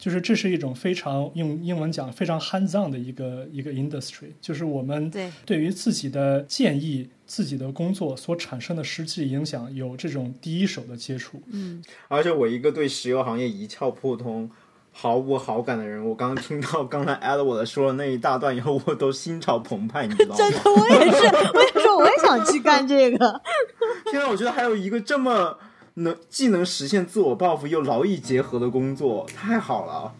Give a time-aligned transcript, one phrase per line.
[0.00, 11.42] 就是这是一种非常用英文讲非常 hands on 的一个一个 industry，就是我们对对于自己的建议、自己的工作所产生的实际影响有这种第一手的接触。
[11.52, 14.50] 嗯，而且我一个对石油行业一窍不通、
[14.90, 20.36] 毫无好感的人，我刚听到刚才 Edward 说的那一大段以后，我都心潮澎湃，你知道吗？
[20.40, 23.40] 真的，我也是，我也说我也想去干这个。
[24.10, 25.56] 现在我觉得还有一个这么
[26.02, 30.14] 能既能实现自我报复又劳逸结合的工作，太好了。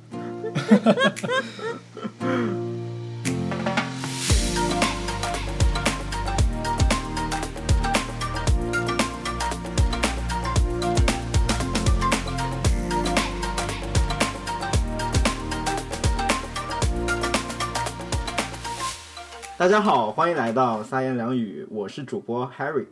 [19.57, 22.85] 大家好，欢迎来到三言两语，我是主播 Harry。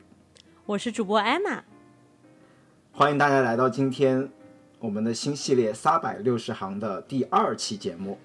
[0.64, 1.60] 我是主播 Emma，
[2.98, 4.28] 欢迎大家来到今天
[4.80, 8.18] 我们的新系列三百六十行的第二期节目。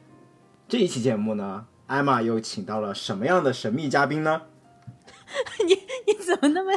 [0.68, 4.42] 这一期节目呢，艾玛又请到了什么样的神秘嘉宾呢？
[5.68, 5.76] 你
[6.08, 6.76] 你怎么那么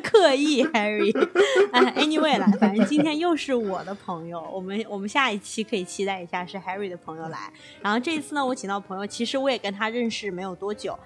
[0.00, 7.52] 刻意，Harry？Anyway 啦，反正今天又是我的朋友，我们我们下一期可以期待一下是 Harry 的朋友来。
[7.82, 10.96] 然后这一次呢，我请到朋友，其实我也跟他认识没有多久，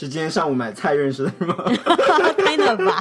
[0.00, 1.54] 是今天上午买菜认识的是吗？
[2.40, 2.98] kind of 吧。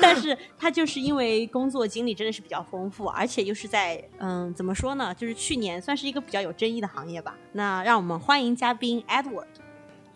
[0.00, 7.36] 但是他就是因为工作经历真的是比较丰富，而且又是在嗯怎么说呢，就是去年算是一个比较有争议的行业吧。
[7.52, 9.46] 那让我们欢迎嘉宾 Edward。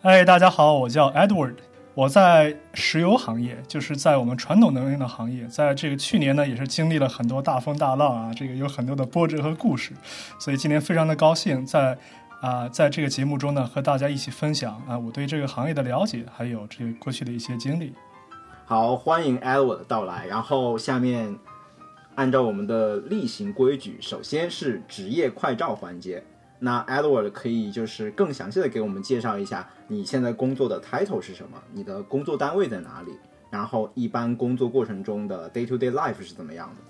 [0.01, 1.55] 哎，大家好，我叫 Edward，
[1.93, 9.93] 我在石油行业，就是在我们传统能源的行业，在这个去年呢，也是经历了很多大风大浪啊，这个有很多的波折和故事，
[10.37, 11.97] 所以今天非常的高兴在
[12.39, 17.93] 啊、在这个节目中呢，和大家一起分享啊我对这个行业的了解，还有这过去的一些经历。
[18.65, 20.27] 好，欢迎 Edward 的到来。
[20.27, 21.37] 然后下面
[22.15, 26.23] 按照我们的例行规矩，首先是职业快照环节。
[26.59, 33.11] 那 Edward 可以就是更详细的给我们介绍一下你现在工作的 title 是什么，你的工作单位在哪里，
[33.49, 36.81] 然后一般工作过程中的 day to day life 是怎么样的。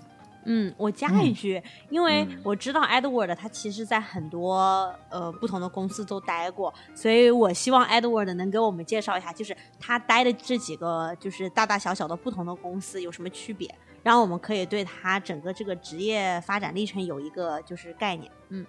[0.44, 13.68] 嗯，我加一句，因为我知道 Edward 他其实在很多呃不同的公司都待过，所以我希望 Edward 能给我们介绍一下，就是他待的这几个就是大大小小的不同的公司有什么区别，
[14.02, 18.30] 然后我们可以对他整个这个职业发展历程有一个就是概念。
[18.48, 18.64] 嗯，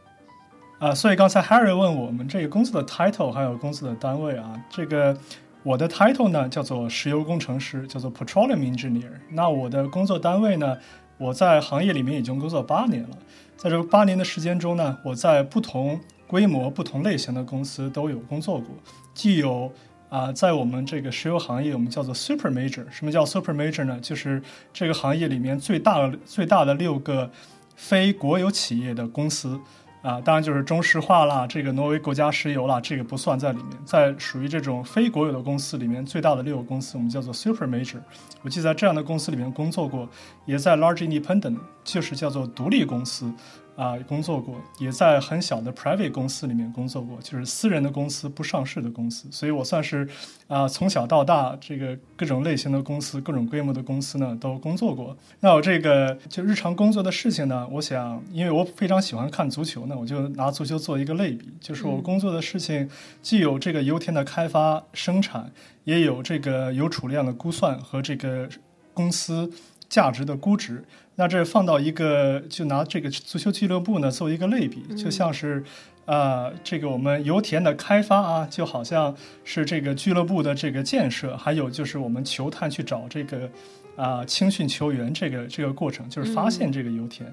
[0.79, 5.17] 啊，所以刚才 Harry 问我们这个公司的 title 还有公司的单位啊，这个
[5.63, 9.11] 我的 title 呢叫做石油工程师，叫做 petroleum engineer。
[9.29, 10.77] 那我的工作单位呢，
[11.19, 13.09] 我在行业里面已经工作八年了，
[13.57, 18.67] 在这八年的时间中呢，我在不同规模、不同类型的公司都有工作过，
[19.13, 19.71] 既有
[20.07, 22.83] 啊、在我们这个石油行业，我们叫做 super major。
[22.89, 23.99] 什么叫 super major 呢？
[24.01, 24.41] 就是
[24.73, 27.29] 这个行业里面最大的最大的六个
[27.75, 29.59] 非国有企业的公司。
[30.01, 33.77] 啊，当然就是中石化啦，这个挪威国家石油啦，这个不算在里面。
[33.83, 37.97] 在属于这种非国有的公司里面，最大的六个公司我们叫做 super major。
[38.41, 40.07] 我记得在这样的公司里面工作过，
[40.45, 43.29] 也在 large independent，就是叫做独立公司
[43.79, 49.29] 啊工作过，也在很小的 private 公司里面工作过，就是私人的公司、不上市的公司。
[49.31, 50.05] 所以我算是
[50.47, 55.15] 啊从小到大这个各种类型的公司、各种规模的公司呢都工作过。
[55.39, 62.89] 那我这个就日常工作的事情呢，我想因为我非常喜欢看足球呢，我就拿足球做一个类比，就是我工作的事情
[63.21, 65.49] 既有这个油田的开发生产，
[65.85, 68.49] 也有这个油储量的估算和这个
[68.93, 69.49] 公司
[69.89, 70.83] 价值的估值。
[71.15, 75.61] 那这放到一个，就拿这个足球俱乐部呢做一个类比，就像是，
[76.05, 79.13] 呃，这个我们油田的开发啊，就好像
[79.43, 83.49] 是这个俱乐部的这个建设，还有就是我们球探去找这个
[83.97, 87.29] 啊、青训球员这个这个过程，就是发现这个油田。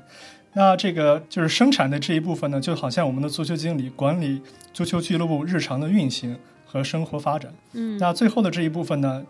[0.53, 4.43] 那这个就是生产的这一部分呢，就好像我们的足球经理管理
[4.73, 7.53] 足球俱乐部日常的运行和生活发展。
[7.75, 9.25] 嗯，那最后的这一部分呢，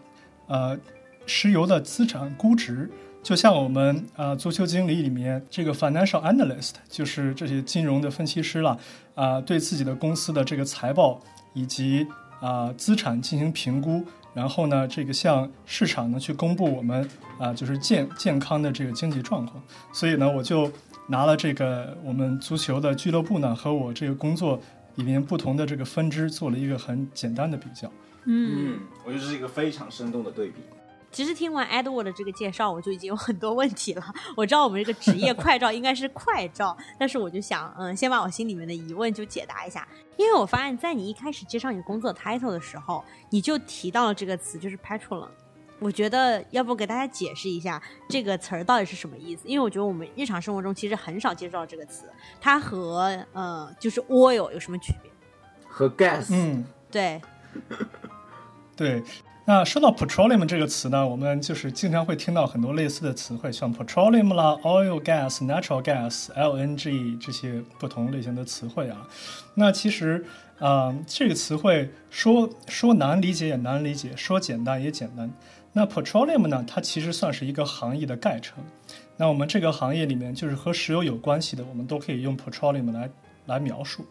[0.47, 0.79] 呃，
[1.27, 2.89] 石油的资产估值，
[3.27, 8.79] 就像我们啊足球经理里面这个 financial analyst，就是这些金融的分析师了，
[9.17, 11.21] 啊、对自己的公司的这个财报
[11.53, 12.07] 以及
[12.41, 19.61] 啊、资产进行评估，然后呢，这个向市场呢去公布我们啊、就是健健康的这个经济状况。
[19.93, 20.71] 所以呢，我就
[21.09, 24.61] 拿了这个我们足球的俱乐部呢和我这个工作
[24.95, 27.91] 里面不同的这个分支做了一个很简单的比较。
[28.27, 30.61] 嗯，我觉得这是一个非常生动的对比。
[31.17, 34.05] 其实听完 Edward 的这个介绍，我就已经有很多问题了。
[34.37, 39.89] 我知道我们这个职业 快照应该是快照，但是我就想，嗯，先把我心里面的疑问就解答一下。
[40.19, 45.31] 因为我发现，在你一开始介绍你工作 title 的时候，你就提到了这个词，就是 petroleum。
[45.79, 49.49] 我觉得要不给大家解释一下这个词儿到底是什么意思？
[49.49, 52.05] 因为我觉得我们日常生活中其实很少接触到这个词，
[52.39, 55.11] 它和呃就是 oil 有什么区别？
[55.67, 57.23] 和 gas，嗯，对，
[58.77, 59.03] 对。
[59.49, 69.07] 那说到 petroleum 这个词呢，我们就是经常会听到很多类似的词汇，像 petroleum 啦、oil gas、natural gas、LNG 这些不同类型的词汇啊。
[69.55, 70.27] 那其实，
[70.59, 75.31] 嗯，这个词汇说说难理解也难理解，说简单也简单。
[75.73, 78.59] 那 petroleum 呢，它其实算是一个行业的概称。
[79.17, 83.09] 那我们这个行业里面，就是和石油有关系的，我们都可以用 petroleum 来
[83.47, 84.05] 来描述。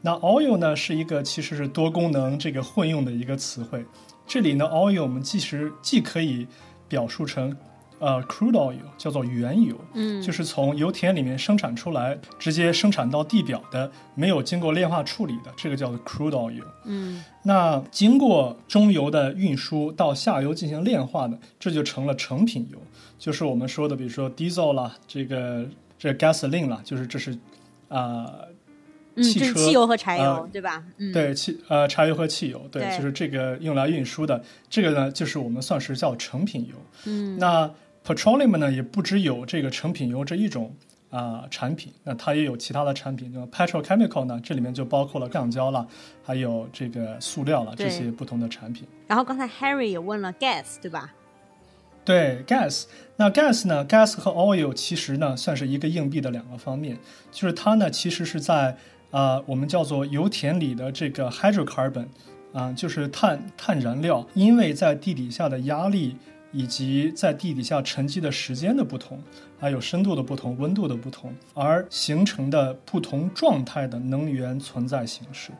[0.00, 3.84] 那 oil 呢，是一个其实是多功能这个混用的一个词汇。
[4.26, 6.46] 这里呢，oil 我们其实既可以
[6.88, 7.54] 表述成，
[7.98, 16.64] 呃，crude oil 叫做原油，嗯，就是从油田里面生产出来，直接生产到地表的，没有经过炼化处理的，这个叫做 crude oil。
[16.84, 22.78] 嗯，那经过中油的运输到下游进行炼化的，这就成了成品油，
[23.18, 25.66] 就是我们说的，比如说 diesel 啦，这个
[25.98, 27.38] 这 gasoline 啦，就是这是
[27.88, 28.30] 啊。
[29.14, 30.84] 嗯，汽车、就是汽油和柴油，呃对吧？
[30.98, 36.74] 嗯，对，汽呃柴油和汽油，对，对就是这个用来运输的，这个呢就是我们算是叫成品油。
[37.04, 37.70] 嗯，那
[38.06, 40.74] petroleum 呢也不只有这个成品油这一种
[41.10, 45.86] 啊、产品，那它也有其他的产品，就 petrochemical 呢这里面就包括了橡胶了，
[46.24, 48.88] 还有这个塑料了这些不同的产品。
[49.06, 51.12] 然后刚才 Harry 也问了 gas，对吧？
[52.04, 56.98] 对 gas，那 gas 呢？gas 和 oil 其实呢算是一个硬币的两个方面，
[57.30, 58.76] 就是它呢其实是在
[59.12, 62.06] 啊、我们叫做油田里的这个 hydrocarbon
[62.52, 66.16] 啊、就是碳碳燃料，因为在地底下的压力
[66.50, 69.22] 以及在地底下沉积的时间的不同，
[69.58, 75.50] 还有深度的不同、温度的不同，而形成的不同状态的能源存在形式。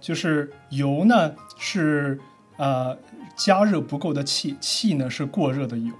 [0.00, 2.18] 就是油呢是
[2.58, 2.94] 呃
[3.36, 5.92] 加热不够的气，气呢是过热的油。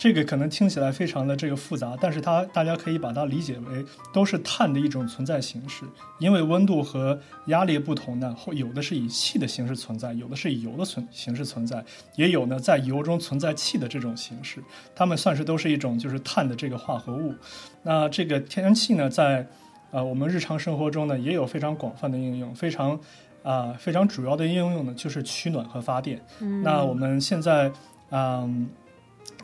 [0.00, 5.84] 这个可能听起来非常的这个复杂，但是它大家可以把它理解为都是碳的一种存在形式。
[6.18, 11.84] 因为温度和压力不同呢，有的是以气的形式存在，有的是以油的存形式存在，
[12.16, 14.64] 也有呢在油中存在气的这种形式。
[14.94, 17.34] 它们算是都是一种就是碳的这个化合物。
[17.82, 19.46] 那这个天然气呢，在
[19.90, 22.98] 呃我们日常生活中呢也有非常广泛的应用，非常
[23.42, 26.18] 啊、非常主要的应用呢就是取暖和发电。
[26.64, 27.70] 那我们现在
[28.08, 28.66] 嗯。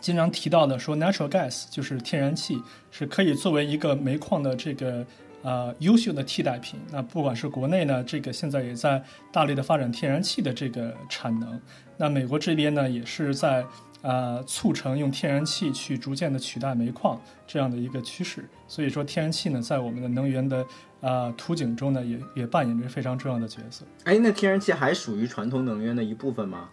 [0.01, 5.05] 经常提到的说，natural gas 就是天然气，是可以作为一个煤矿的这个
[5.43, 6.79] 呃优秀的替代品。
[6.93, 9.03] 那不管是国内呢，这个现在也在
[9.33, 11.61] 大力的发展天然气的这个产能。
[11.97, 13.65] 那美国这边呢，也是在
[14.03, 18.49] 呃促成用天然气去逐渐的取代煤矿这样的一个趋势。
[18.69, 20.65] 所以说，天然气呢，在我们的能源的
[21.01, 23.85] 呃图景中呢，也也扮演着非常重要的角色。
[24.05, 26.69] 哎，那天然气还属于传统能源的一部分吗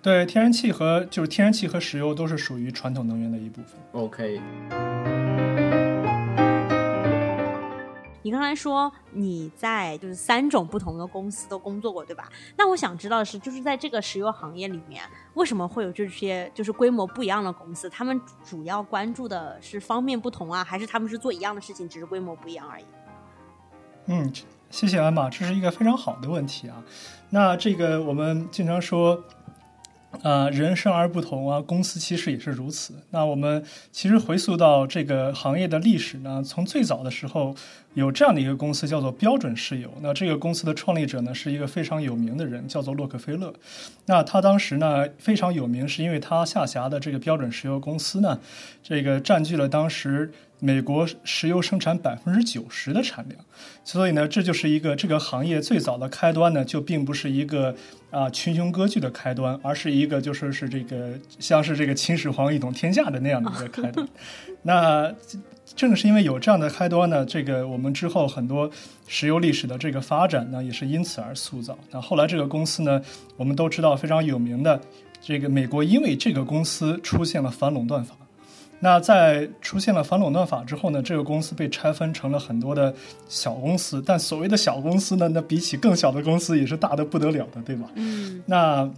[0.00, 3.74] 对，天然气和就是天然气和石油都是属于传统能源的一部分。
[3.92, 4.40] ？OK，
[8.22, 12.28] 你刚才说你在就是三种不同的公司都工作过，对吧？
[12.56, 15.02] 那我想知道的是，就是在这个石油行业里面，
[15.34, 17.90] 为什么会有这些就是规模不一样的公司？
[17.90, 22.84] 他们主要关注的是方面不同啊，还是他们是做一样的事情，只是规模不一样而已？
[24.06, 24.32] 嗯，
[24.70, 26.84] 谢谢安玛，这是一个非常好的问题啊。
[27.30, 29.22] 那这个我们经常说，
[30.22, 32.94] 啊，人生而不同啊，公司其实也是如此。
[33.10, 33.62] 那我们
[33.92, 37.54] 其实回溯到这个行业的历史呢，从最早的时候
[37.98, 39.92] 有这样的一个公司叫做标准石油。
[40.00, 43.52] 那这个公司的创立者呢是一个非常有名的人，叫做洛克菲勒。
[44.06, 48.38] 那他当时呢非常有名，是因为他下辖的这个标准石油公司呢，
[48.82, 50.30] 这个占据了当时
[50.60, 53.40] 美国石油生产百分之九十的产量。
[53.82, 57.74] 所以呢，这就是一个这个行业最早的开端呢，就并不是一个
[58.10, 64.06] 啊、群雄割据的开端，而是一个就说是这个像是这个秦始皇一统天下的那样的一个开端。
[64.62, 65.12] 那
[65.76, 68.70] 正是因为有这样的开端呢，这个我们之后很多
[69.06, 71.78] 石油历史的这个发展呢，也是因此而塑造。
[71.90, 73.00] 那后来这个公司呢，
[73.36, 74.80] 我们都知道非常有名的，
[75.20, 78.14] 这个美国因为这个公司出现了反垄断法。
[78.80, 82.94] 那在出现了反垄断法之后呢，这个公司被拆分成了很多的
[83.28, 87.90] 小公司，但所谓的小公司呢，那比起更小的公司也是大的不得了的，对吧？
[87.96, 88.88] 嗯那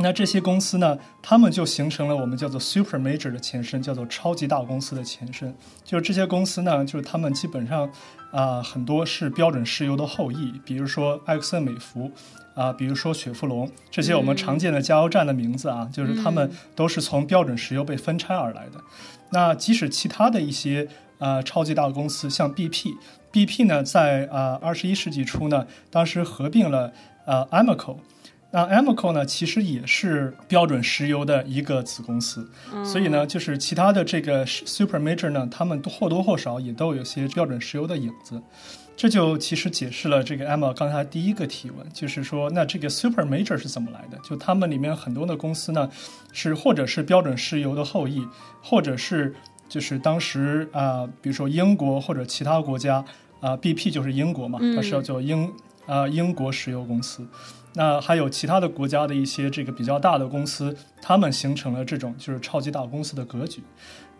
[0.00, 5.54] 那这些公司呢，他们就形成了我们叫做 super major 的前身，叫做超级大公司的前身。
[5.84, 7.88] 就是这些公司呢，就是他们基本上
[8.32, 12.10] 啊、很多是标准石油的后裔，比如说埃克森美孚。
[12.54, 18.80] 啊，比如说雪佛龙这些我们常见的加油站的名字啊，就是他们都是从标准石油被分拆而来的。
[19.30, 20.86] 那即使其他的一些
[21.18, 26.92] 呃超级大公司，像 BP，BP 呢在啊二十一世纪初呢，当时合并了
[27.24, 27.96] 呃 Amoco。
[28.54, 32.48] 那 Amoco 呢，其实也是标准石油的一个子公司，
[32.84, 38.40] 所以呢，就是其他的这个 super major 呢，他们或多或少也都有些标准石油的影子。
[38.96, 44.16] 这就其实解释了这个 Emma 刚才第一个提问，就是说，那这个 super major 是怎么来的？
[44.22, 45.90] 就他们里面很多的公司呢，
[46.30, 48.24] 是或者是标准石油的后裔，
[48.62, 49.34] 或者是
[49.68, 53.04] 就是当时啊，比如说英国或者其他国家
[53.40, 55.52] 啊，BP 就是英国嘛，它是要叫英
[55.86, 57.26] 啊英国石油公司。
[57.74, 63.62] 那还有其他的国家的一些这个比较大的公司，他们形成了这种就是超级大公司的格局。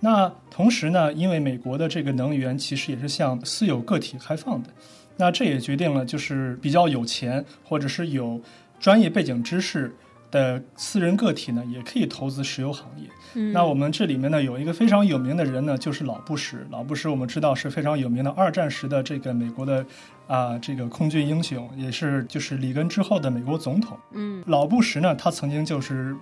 [0.00, 4.68] 那同时呢，因为美国的这个能源其实也是向私有个体开放的，
[5.16, 8.40] 那这也决定了就是比较有钱或者是有
[8.80, 9.94] 专业背景知识
[10.34, 13.08] 的私人个体呢，也可以投资石油行业。
[13.52, 16.66] 那我们这里面呢有一个非常有名的人呢，就是老布什。
[16.70, 19.86] 老布什我们知道是非常有名的二战时的这个美国的
[20.26, 23.96] 啊这个空军英雄，也是就是里根之后的美国总统。
[24.12, 26.16] 嗯，老布什呢，他曾经就是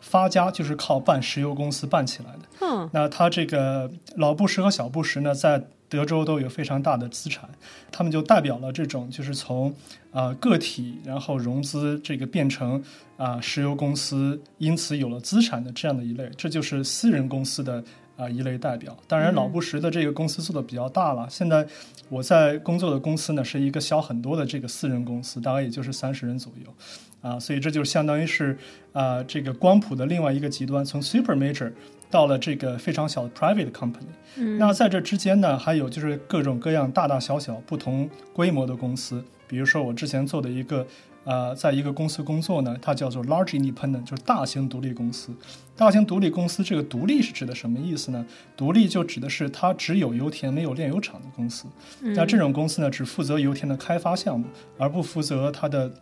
[0.00, 2.42] 发家就是靠办石油公司办起来的。
[2.60, 7.48] 嗯，那他这个老布什和小布什呢，在德州都有非常大的资产，
[7.92, 9.72] 他们就代表了这种就是从
[10.16, 12.82] 啊个体然后融资这个变成
[13.18, 17.84] 啊石油公司，因此有了资产的这样的一类，这就是私人公司的
[18.16, 18.96] 啊一类代表。
[19.06, 21.28] 当然，老布什的这个公司做的比较大了。
[21.28, 21.66] 现在
[22.08, 26.72] 我在工作的公司呢，是一个小很多的这个私人公司，大概也就是三十人左右
[27.20, 28.56] 啊，所以这就相当于是
[28.92, 31.70] 啊这个光谱的另外一个极端，从 super major。
[32.16, 40.86] 到了这个非常小的 private company，嗯，那在这之间呢，还有就是各种各样大大小小不同规模的公司，比如说我之前做的一个，
[41.24, 45.30] 呃，在一个公司工作呢，它叫做 large independent，就是大型独立公司。
[45.76, 48.24] 大型独立公司这个独立是指的什么意思呢？
[48.56, 51.66] 独立就指的是它只有油田没有炼油厂的公司。
[52.00, 54.46] 那这种公司呢，只负责油田的开发项目，
[54.78, 55.92] 而不负责它的。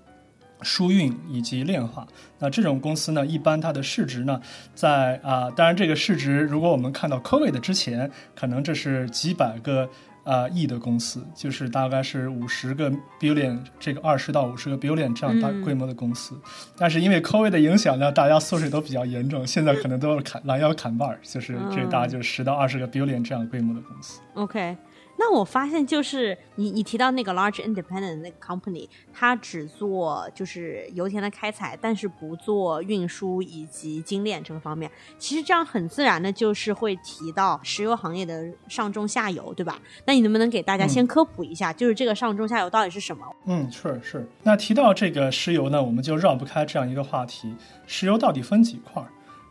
[0.64, 2.06] 输运以及炼化，
[2.38, 4.40] 那这种公司呢，一般它的市值呢，
[4.74, 9.88] 在啊，当然这个市值，如果我们看到 COVID 之前，可能这是几百个
[10.24, 12.90] 啊亿的公司，就是大概是五十个
[13.20, 16.34] billion，这个二十到五十个 billion 这样大规模的公司。
[16.76, 24.20] 但是因为 COVID 的影响呢，大家缩水都比较严重，现在可能都是砍拦腰砍半，就是这大概就是十到二十个 billion 这样规模的公司。
[24.34, 24.76] OK。
[25.16, 34.90] 那我发现就是你你提到那个 large independent 那个 company，它只做就是油田的开采，但是不做运输以及精炼这个方面。
[35.16, 39.80] 其实这样很自然的就是会提到石油行业的上中下游，对吧？
[40.04, 43.24] 那你能不能给大家先科普一下，就是这个上中下游到底是什么？
[43.46, 44.28] 嗯，是是。
[44.42, 47.54] 那提到这个石油呢，我们就绕不开这样一个话题：
[47.86, 49.02] 石油到底分几块？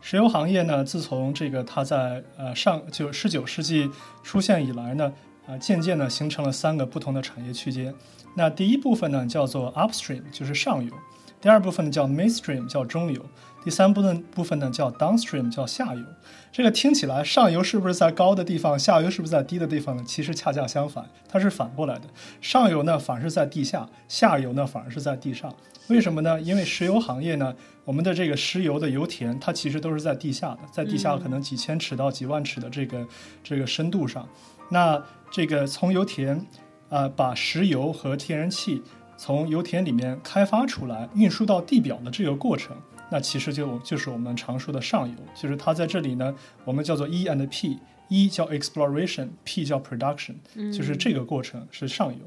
[0.02, 3.90] 石油行业呢，自从这个它在呃上就十九世纪
[4.22, 5.10] 出现以来呢。
[5.46, 7.94] 啊，渐渐的形成了三个不同的产业区间。
[8.34, 10.90] 那第一部分呢，叫做 upstream，就是上游；
[11.40, 13.20] 第二部分呢叫 midstream，叫中游；
[13.62, 16.02] 第三部分部分呢叫 downstream，叫下游。
[16.50, 20.02] 这个听起来，上游是不是在高的地方，下游是不是在低的地方呢？
[20.06, 22.02] 其实恰恰相反，它是反过来的。
[22.40, 25.54] 上游呢，反而是在地下；下游呢，反而是在地上。
[25.88, 26.40] 为什么呢？
[26.40, 33.06] 因为石油行业呢，我们的这个石油的油田，它其实都是在地下的，在地下可能几千尺到几万尺的这个
[33.42, 34.26] 这个深度上。
[34.68, 36.44] 那这个从油田，
[36.88, 38.82] 啊，把石油和天然气
[39.16, 42.76] 从油田里面开发出来，运输到地表的这个过程，
[43.10, 50.34] 那其实就就是我们常说的上游，就是它在这里呢，我们叫做 E and P，E 叫 exploration，P 叫 production，
[50.72, 52.18] 就是这个过程是上游。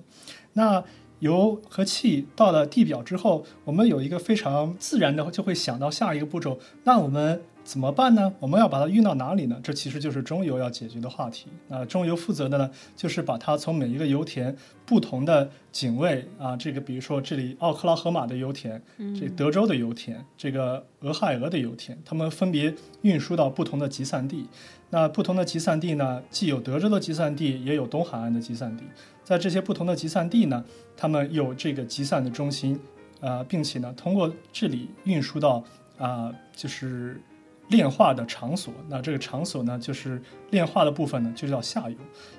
[0.54, 0.84] 那
[1.20, 7.42] 油和气到了地表之后，我们有一个非常自然的就会想到下一个步骤，那我们。
[7.68, 8.34] 怎么办呢？
[8.40, 9.60] 我们要把它运到哪里呢？
[9.62, 11.48] 这其实就是中油要解决的话题。
[11.68, 14.56] 那中油负责的呢，就是把它从每一个油田
[14.86, 18.82] 不同的井位啊，这个比如说这里奥克拉荷马的油田，
[19.20, 24.48] 这德州的油田，这个俄亥俄的油田，它们分别运输到不同的集散地。
[24.90, 28.86] 那不同的集散地呢，既有德州的集散地，也有东海岸的集散地。
[29.26, 30.64] 在这些不同的集散地呢，
[30.96, 32.80] 他们有这个集散的中心，
[33.20, 35.62] 啊，并且呢，通过这里运输到
[35.98, 37.22] 啊，就是。
[37.70, 40.22] 炼化的场所，那这个场所呢，就是
[40.52, 41.98] 炼化的部分呢，就叫下游。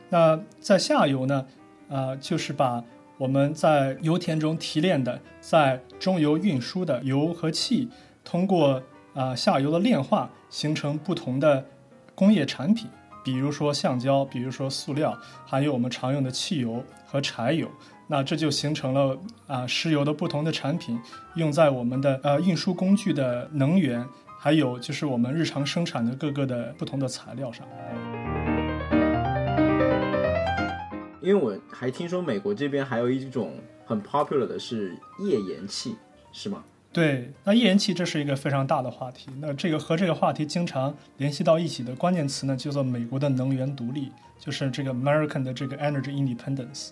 [0.08, 1.47] 那在下游呢，
[1.88, 2.82] 啊，就是把
[3.18, 7.88] 我们在油田中提炼的，在中游运输的油和气，
[8.25, 8.82] 通过
[9.12, 11.62] 啊下游的炼化，形成不同的
[12.14, 12.88] 工业产品，
[13.23, 17.68] 比如说橡胶，比如说塑料，还有我们常用的汽油和柴油。
[18.06, 20.99] 那这就形成了啊石油的不同的产品，
[21.35, 24.02] 用在我们的呃运输工具的能源。
[24.40, 27.66] 还有就是我们日常生产的各个的不同的材料上，
[31.21, 33.54] 因为我还听说美国这边还有一种
[33.85, 35.97] 很 popular 的是页岩气，
[36.30, 36.62] 是吗？
[36.92, 39.28] 对，那页岩气这是一个非常大的话题。
[39.40, 46.90] 那这个和这个话题经常联系到一起的关键词呢，叫做美国的能源独立，就是这个 American 的这个 Energy Independence。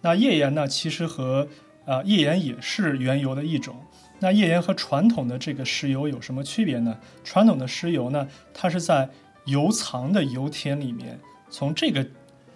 [0.00, 1.48] 那页岩呢，其实和
[1.86, 3.74] 啊页岩也是原油的一种。
[4.24, 6.96] 那页岩和传统的这个石油有什么区别呢？
[7.24, 9.06] 传统的石油呢，它是在
[9.44, 12.06] 油藏的油田里面，从这个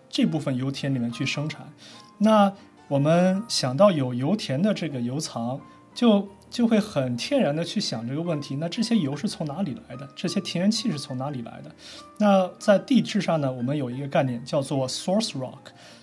[0.09, 1.71] 这部分油田里面去生产。
[2.17, 2.51] 那
[2.89, 5.61] 我们想到有油田的这个油藏，
[5.95, 8.57] 就就会很天然的去想这个问题。
[8.57, 10.09] 那这些油是从哪里来的？
[10.17, 11.71] 这些天然气是从哪里来的？
[12.17, 15.59] 那在地质上呢，我们有一个概念叫做 source rock，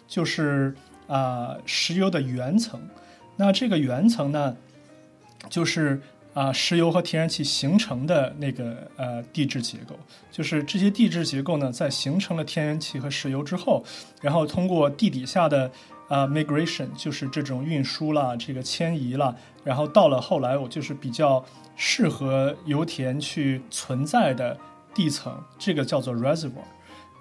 [0.07, 0.75] 就是
[1.07, 2.79] 啊石油的源层。
[3.35, 4.55] 那这个源层呢，
[5.49, 6.01] 就是
[6.33, 9.95] 啊石油和天然气形成的那个呃地质结构。
[10.31, 13.83] 就是这些地质结构呢，在形成了天然气和石油之后，
[14.21, 15.71] 然后通过地底下的。
[16.07, 21.43] 啊，migration 就是这种运输啦，这个迁移啦，然后到了后来，我就是比较
[21.75, 24.55] 适合油田去存在的
[24.93, 26.61] 地层，这个叫做 reservoir。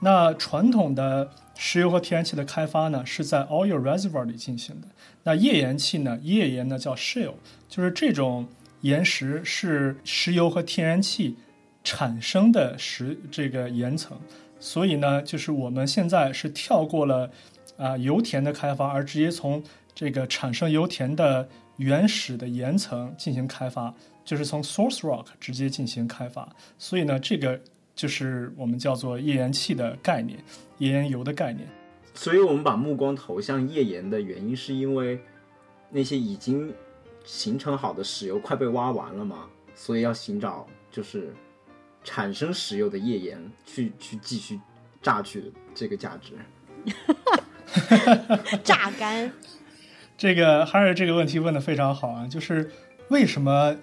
[0.01, 4.89] 那传统的石油和天然气的开发呢，是在 oil reservoir 里进行的。
[5.23, 7.35] 那页岩气呢，页岩呢叫 shale，
[7.69, 8.47] 就是这种
[8.83, 11.37] 岩石是石油和天然气
[11.83, 14.19] 产生的石这个岩层。
[14.61, 17.31] 所以呢，就是我们现在是跳过了。
[17.77, 19.61] 啊，油田的开发，而直接从
[19.97, 21.49] 这个产生油田的
[21.79, 23.93] 原始的岩层进行开发，
[24.25, 26.49] 就是从 source rock 直接进行开发。
[26.79, 27.61] 所以呢，这个
[27.95, 30.39] 就是我们叫做页岩气的概念，
[30.79, 31.69] 页岩油的概念。
[32.15, 35.19] 所以我们把目光投向页岩的原因，是因为
[35.91, 36.73] 那些已经
[37.25, 41.35] 形成好的石油快被挖完了嘛，所以要寻找就是
[42.05, 44.61] 产生石油的页岩，去去继续
[45.03, 46.35] 榨取这个价值。
[48.63, 49.33] 榨干，
[50.17, 52.71] 这个哈尔这个问题问的非常好啊，就是
[53.09, 53.77] 为什么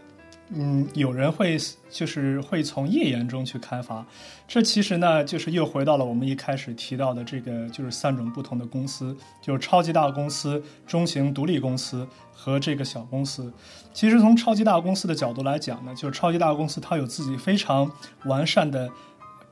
[0.53, 1.57] 嗯有人会
[1.89, 4.05] 就是会从页岩中去开发？
[4.47, 13.51] 这其实呢就是又回到了我们一开始提到的这个就是三种不同的公司，就是超级大公司、中型独立公司和这个小公司。
[13.93, 17.89] 其实从超级大公司的角度来讲呢，就是超级大公司它有自己非常
[18.25, 18.89] 完善的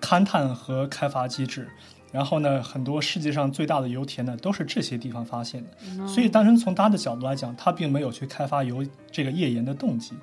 [0.02, 1.70] 勘探和开发机制。
[2.12, 6.08] 然后呢，很多世界上最大的油田呢，都是这些地方发现的。
[6.08, 10.14] 所以，单纯从他的角度来讲，他并没有去开发油这个页岩的动机，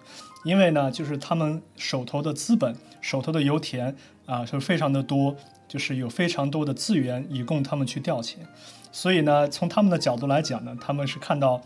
[0.44, 3.94] 因为呢，就是他们手头的资本、手头的油田
[4.26, 5.36] 啊，是非常的多，
[5.68, 8.36] 就是有非常多的资源以供他们去调遣。
[8.90, 11.62] 所以呢，从他们的角度来讲呢，他们是看到。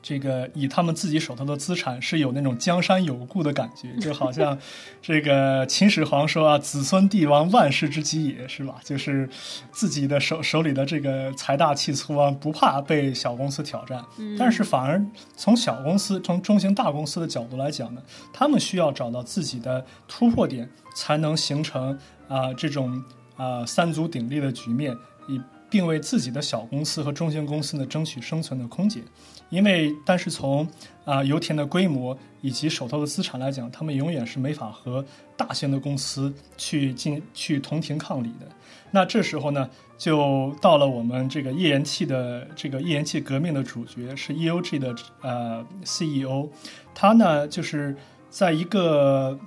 [0.00, 4.56] 这个以他们自己手头的资产是有那种江山有故的感觉，就好像
[5.02, 8.76] 这个秦始皇说啊，子孙帝王万世之基也是吧？
[8.84, 9.28] 就是
[9.72, 14.02] 自己的手手里的这个财大气粗啊，不怕被小公司挑战。
[14.38, 15.04] 但是反而
[15.36, 18.00] 从小公司、从中型大公司的角度来讲呢，
[18.32, 23.02] 他们需要找到自己的突破点，才能形成啊这种
[23.36, 29.02] 啊三足鼎立的局面，以并为自己的小公司和中型公司呢争取生存的空间。
[29.50, 30.68] 因为，但是从
[31.04, 35.04] 啊油田的规模以及手头的资产来讲，他们永远是没法和
[35.36, 38.46] 大型的公司去进去同庭抗礼的。
[38.90, 46.48] 那这时候呢，就到了我们这个页岩气的这个页岩气革命的主角是 EOG 的呃 CEO，
[46.94, 47.96] 他呢就是
[48.28, 49.38] 在一个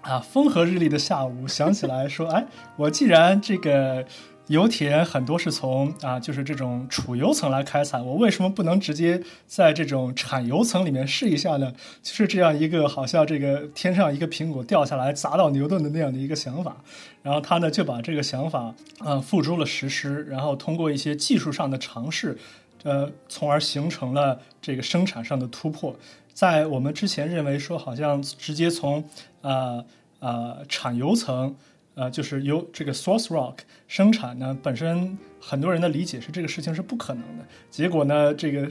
[0.00, 2.44] 啊风和日丽的下午想起来说，哎，
[2.76, 4.04] 我既然这个。
[4.48, 8.00] 油田很多是从啊，就是这种储油层来开采。
[8.02, 11.72] 我为什么不能直接在这种产油层里面试一下呢？
[12.02, 16.76] 就是这样一个好像这个天上一个苹果掉下来砸到牛顿的那样的一个想法。
[17.22, 22.36] 然后他呢就把这个想法啊付诸了实施，然后通过一些技术上的尝试，
[22.82, 25.96] 呃，从而形成了这个生产上的突破。
[26.34, 29.02] 在我们之前认为说好像直接从
[29.40, 29.82] 啊
[30.20, 31.56] 啊产油层。
[31.94, 37.44] 呃，就是由这个 source rock 生产呢，本身很多人的理解是这个事情是不可能的。
[37.70, 38.68] 结果呢，这个，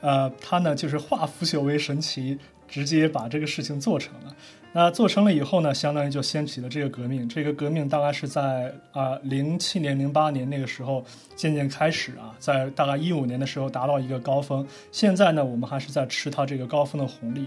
[0.00, 4.34] 呃，他呢就是化腐朽为神奇，直接把这个事情做成了。
[4.72, 7.28] 那做成了以后呢，相当于就掀起了这个革命。
[7.28, 11.04] 这个革命大概是在啊零七年、零八年那个时候
[11.36, 14.66] 渐渐开始啊，在大概一五年的时候达到一个高峰。
[14.90, 17.46] 现在呢，我们还是在吃它这个高峰的红利。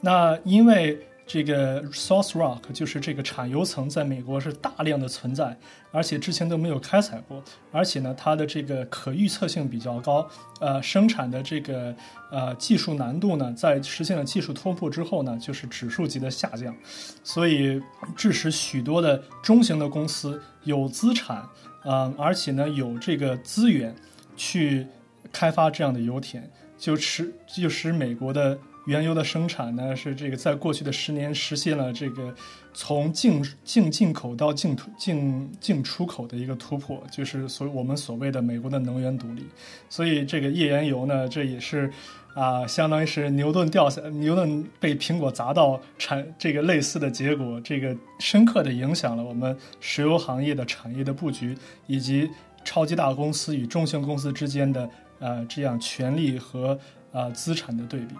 [0.00, 0.98] 那因为。
[1.24, 5.56] 这个 source rock 就是这个产油层，在美国是大量的存在，
[5.90, 10.28] 而且之前都没有开采过，而且呢，它的这个可预测性比较高，
[10.60, 11.94] 呃，生产的这个
[12.30, 16.74] 呃技术难度呢，在实现了技术突破之后呢，就是指数级的下降，
[17.22, 17.80] 所以
[18.16, 21.48] 致使许多的中型的公司有资产，
[21.84, 23.94] 嗯，而且呢有这个资源
[24.36, 24.86] 去
[25.32, 28.58] 开发这样的油田，就使就使美国的。
[28.86, 32.34] 原油的生产呢，是这个在过去的十年实现了这个
[32.74, 39.46] 从净净进口到净净净出口的一个突破，就是所我们所谓的美国的能源独立。
[39.88, 41.92] 所以这个页岩油呢，这也是
[42.34, 52.28] 啊，相当于是牛顿掉下牛顿被苹果砸到产这个类似的结果，这个深刻的影响了我们石油行业的产业的布局，以及
[52.64, 54.90] 超级大公司与中型公司之间的
[55.20, 56.76] 呃这样权力和
[57.12, 58.16] 啊资产的对比。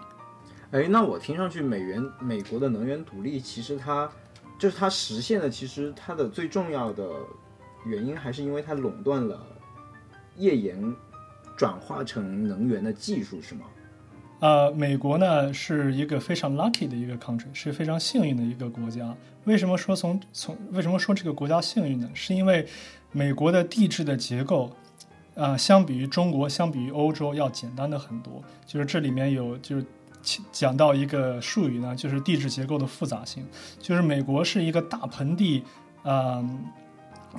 [0.73, 4.09] 哎，那我听上去，美元美国的能源独立，其实它
[4.57, 7.11] 就是它实现的，其实它的最重要的
[7.85, 9.45] 原因还是因为它垄断了
[10.35, 10.83] 页岩
[11.55, 13.65] 转化成能源的技术，是吗？
[14.39, 19.15] 呃，美国呢是一个非常 lucky 的一个 country，是非常幸运的一个国家。
[19.43, 22.09] 为什么说从从为什么说这个国家幸运呢？
[22.15, 22.67] 是因为
[23.11, 24.71] 美国的地质的结构
[25.35, 28.41] 啊，相比于中国，相比于欧洲要简单的很多。
[28.65, 29.85] 就是这里面有就是。
[30.51, 33.45] 讲到一个术语呢，就是地质结构的复杂性。
[33.79, 35.63] 就是美国是一个大盆地，
[36.03, 36.65] 嗯，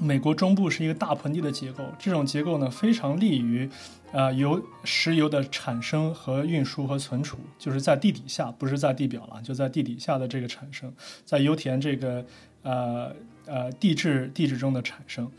[0.01, 1.85] 美国中部是一个大盆地的结构。
[1.99, 3.68] 这种结构呢，非常利于，
[4.12, 10.92] 呃，油石油的产生和运输和存储，就是在地底下，不是在地表了，就在地底下的这个产生，
[11.25, 12.25] 在油田这个
[12.62, 13.12] 呃
[13.47, 15.31] 呃地质地质中的产生。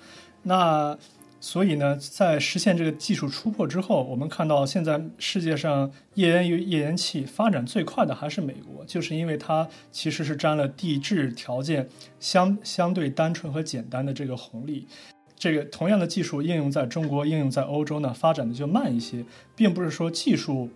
[0.42, 0.98] 那
[1.46, 11.88] 所以呢，在实现这个技术突破之后，我们看到现在世界上页岩油页岩气发展最快的还是美国，就是因为它其实是沾了地质条件
[12.20, 14.88] 相相对单纯和简单的这个红利。
[15.38, 19.24] 这个同样的技术应用在中国、应用在欧洲呢，发展的就慢一些，
[19.56, 20.68] 并不是说技术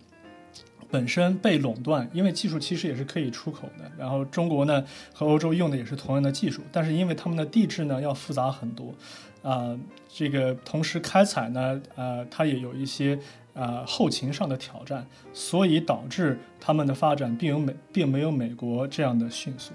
[0.88, 3.90] 本身被垄断，因为技术其实也是可以出口的。
[3.98, 8.94] 然后中国呢和欧洲用的也是同样的技术，但是因为他们的地质呢要复杂很多。
[9.42, 9.74] 啊，
[10.08, 13.18] 这个同时开采呢，呃，它也有一些
[13.54, 19.72] 呃后勤上的挑战，所以导致他们的发展并有美并没有美国这样的迅速。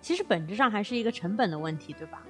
[0.00, 2.22] 其实本质上还是一个成本的问题，对吧？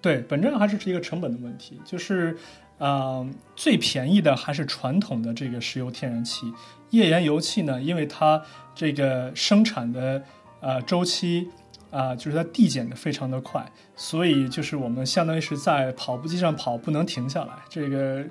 [0.00, 2.36] 对，本质上还是是一个成本的问题，就是
[2.78, 6.50] 啊，最便宜的还是传统的这个石油天然气，
[6.90, 8.42] 页岩油气呢，因为它
[8.74, 10.22] 这个生产的
[10.60, 11.50] 呃周期。
[11.90, 13.64] 啊，就是它递减的非常的快，
[13.96, 17.54] 所以就是我们相当于是在跑步机上跑，不能停下来。
[17.68, 18.22] 这个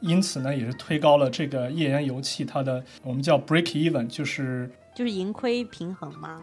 [0.00, 6.42] 因此呢，也是推高了这个页岩油气它的我们叫 break even，就是就是盈亏平衡吗？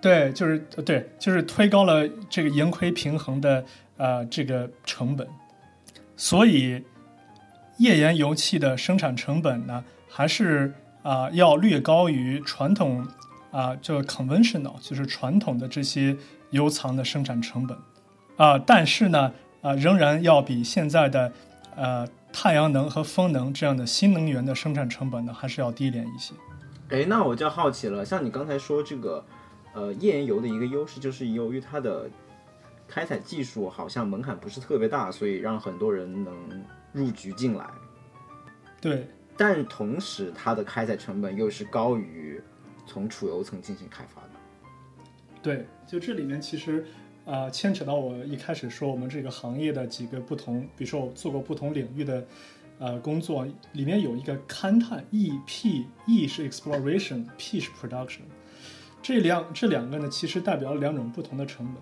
[0.00, 3.64] 对，就是对，就是推高了这个盈亏平衡的
[3.96, 5.26] 呃这个成本。
[6.16, 6.80] 所以
[7.78, 13.06] 页岩油气的生产成本呢，还是啊要略高于传统。
[13.56, 16.14] 啊，就 conventional 就是传统的这些
[16.50, 17.78] 油藏的生产成本，
[18.36, 21.32] 啊，但是呢，啊，仍然要比现在的，
[21.74, 26.34] 呃，太阳能和风能这样的新能源的生产成本呢，还是要低廉一些。
[26.90, 29.24] 哎，那我就好奇了，像你刚才说这个，
[29.72, 32.10] 呃，页岩油的一个优势就是由于它的
[32.86, 36.34] 开采技术好像门槛不是特别大，所以让很多人能
[36.92, 37.64] 入局进来。
[38.82, 42.38] 对，但同时它的开采成本又是高于。
[42.86, 44.28] 从储油层进行开发的，
[45.42, 46.86] 对，就这里面其实，
[47.24, 52.24] 啊，牵扯到我一开始说我们这个行业的几个不同，比如说我做过不同领域的，
[52.78, 58.20] 呃，工作里面有一个勘探，E P E 是 exploration，P 是 production，
[59.02, 61.76] 这两这两个呢，其实代表了两种不同的成本，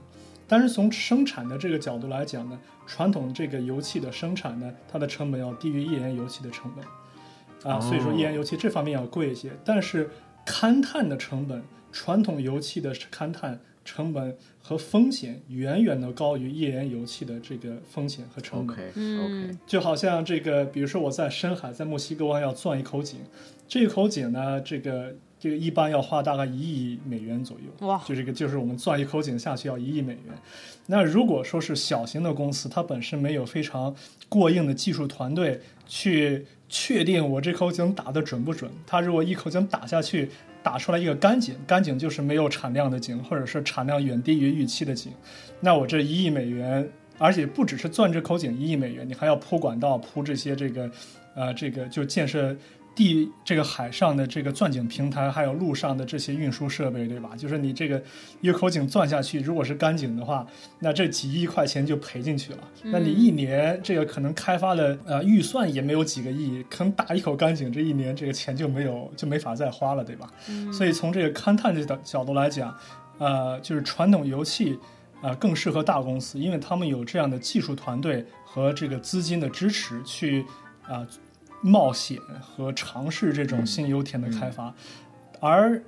[0.49, 10.11] 但是从生产的这个角度来讲呢，传统这个油气的生产呢，它的成本要低于页岩油气的成本，啊，所以说页岩油气这方面要贵一些，但是。
[10.47, 18.77] 勘探的成本，传统油气的勘探成本和风险远远的高于页岩油气的这个风险和成本。
[18.77, 23.21] OK，就好像这个，比如说我在深海，在墨西哥湾要钻一口井，
[23.69, 27.87] 这口井呢，这个这个一般要花大概一亿美元左右。
[27.87, 28.03] 哇！
[28.07, 30.35] 就这个，就是我们钻一口井下去要一亿美元。
[30.87, 33.95] 那如果说是小型的公司，它本身没有非常
[34.29, 36.47] 过硬的技术团队去。
[36.77, 38.69] 确定我这口井打的准不准？
[38.85, 40.29] 他如果一口井打下去，
[40.61, 45.13] 打出来一个干井，干井就是没有产量的井，或者是产量远低于预期的井，
[45.61, 50.91] 那我这一亿美元，而且不只是钻这口井一亿美元，你还要铺管道，铺这些这个，
[51.37, 52.57] 呃，这个就建设。
[52.95, 57.31] 地这个海上的这个钻井平台，还有路上的这些运输设备，对吧？
[57.37, 58.01] 就是你这个
[58.41, 60.47] 一口井钻下去，如果是干井的话，
[60.79, 62.59] 那这几亿块钱就赔进去了。
[62.85, 70.31] 那你一年这个可能开发的呃预算也没有几个亿，可能打一口干井，这一年这个钱就没有就没法再花了，对吧？
[70.73, 72.73] 所以从这个勘探的角度来讲，
[73.19, 74.79] 呃，就是传统油气
[75.21, 80.47] 啊更适合大公司，因为他们有这样的技术团队和这个资金的支持去
[80.87, 81.05] 啊。
[81.65, 84.75] 冒险和尝试这种新油田的开发，
[85.41, 85.83] 而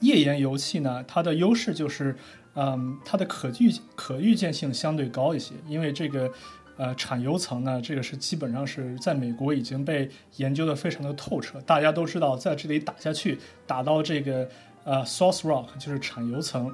[0.00, 2.14] 页岩油气呢，它的优势就是，
[2.54, 6.30] 嗯，它的可预可预见性相对高一些，因为这个。
[6.78, 11.58] 呃，产油层呢，这个是基本上是在美国已经被研究的非常的透彻。
[11.62, 14.46] 大家都知道，在这里打下去，打到这个
[14.84, 16.70] 呃 source rock，就是产油层，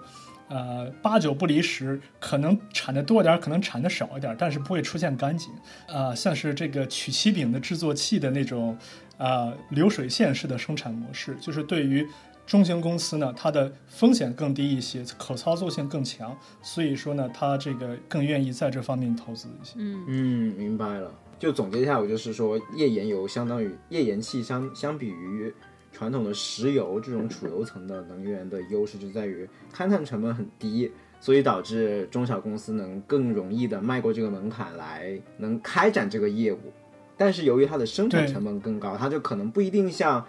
[0.52, 5.50] 呃，八九不离十，可能产的多点儿，可能产的少一点儿，但是不会出现干井。
[5.88, 8.76] 呃，像是这个曲奇饼的制作器的那种，
[9.16, 12.06] 呃，流水线式的生产模式，就是对于。
[12.44, 19.74] 中型公司呢，它的风险更低一些，可操作性更强，所以说呢，它这个更愿意在这方面投资一些。
[19.76, 21.08] 嗯嗯，明白了。
[21.38, 25.54] 就总结一下，我就是说，页岩油相当于页岩气相相比于
[25.92, 36.72] 传统的石油这种储油层的能源的优势就在于勘探成本很低，所以导致中小公司能更容易的迈过这个门槛来能开展这个业务。
[37.16, 40.24] 但是由于它的生产成本更高，它就可能不一定像。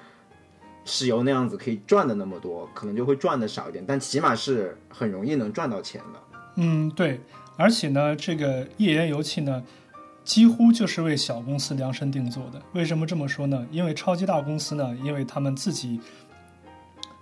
[0.85, 6.19] 石油那样子可以赚的那么多，可能就会赚的少一点，但起码是很容易能赚到钱的。
[6.57, 7.21] 嗯，对，
[7.55, 9.63] 而且呢，这个页岩油气呢，
[10.23, 12.61] 几乎就是为小公司量身定做的。
[12.73, 13.65] 为什么这么说呢？
[13.71, 15.99] 因为超级大公司呢，因为他们自己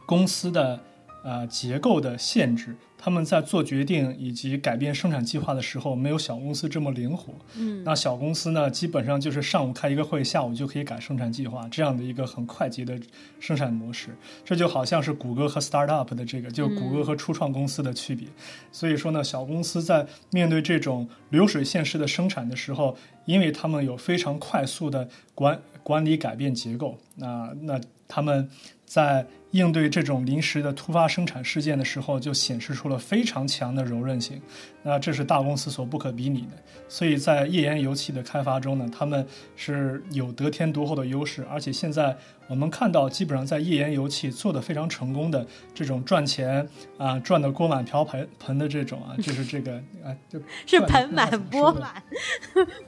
[0.05, 0.79] 公司的
[1.23, 2.75] 呃结构的限制。
[3.03, 7.33] 他们在做决定以及改变生产计划的时候，没有小公司这么灵活。
[7.57, 12.99] 嗯，那小公司呢，基本上就是上午开一个会，下午就可以改生产计划，这样的一个很快捷的
[13.39, 14.15] 生产模式。
[14.45, 18.27] 这就好像是谷歌和 startup 的这个，就谷歌和初创公司的区别。
[18.71, 28.49] 所以说呢，小公司在面对这种流水线式的生产的时候，因为他们有非常快速的管管理改变结构，那那他们
[28.85, 29.25] 在。
[29.51, 34.41] 应对这种临时的突发生产事件的时候，就显示出了非常强的柔韧性。
[34.81, 36.51] 那这是大公司所不可比拟的。
[36.87, 41.45] 所以在页岩油气的开发中呢，他们是有得天独厚的优势。
[41.49, 42.15] 而且现在
[42.47, 46.65] 我们看到，基本上在页岩油气做得非常成功的这种赚钱
[46.97, 52.01] 啊，赚的锅满瓢盆盆的这种啊，就是这个啊，就 是盆满钵满，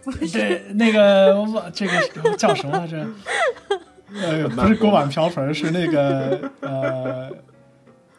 [0.02, 3.06] 不是那个这个叫什么来着？
[4.14, 7.32] 呃，不是锅碗瓢盆，是那个 呃，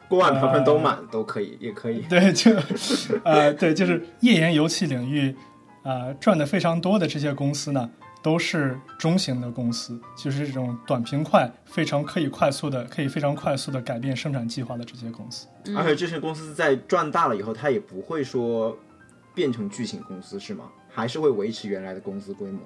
[0.09, 2.01] 锅碗瓢盆都满都可以，也可以。
[2.03, 2.51] 对，就
[3.25, 5.35] 呃，对，就是页岩油气领域
[5.83, 7.89] 啊，赚的非常多的这些公司呢，
[8.23, 15.47] 都是中型的公司，就是这种短平快、非常可以快速的、可以非常快速的改变生产计划的这些公司。
[15.77, 18.77] 而且这些公司在赚大了以后，它也不会说
[19.35, 20.65] 变成巨型公司，是吗？
[20.91, 22.61] 还是会维持原来的公司规模？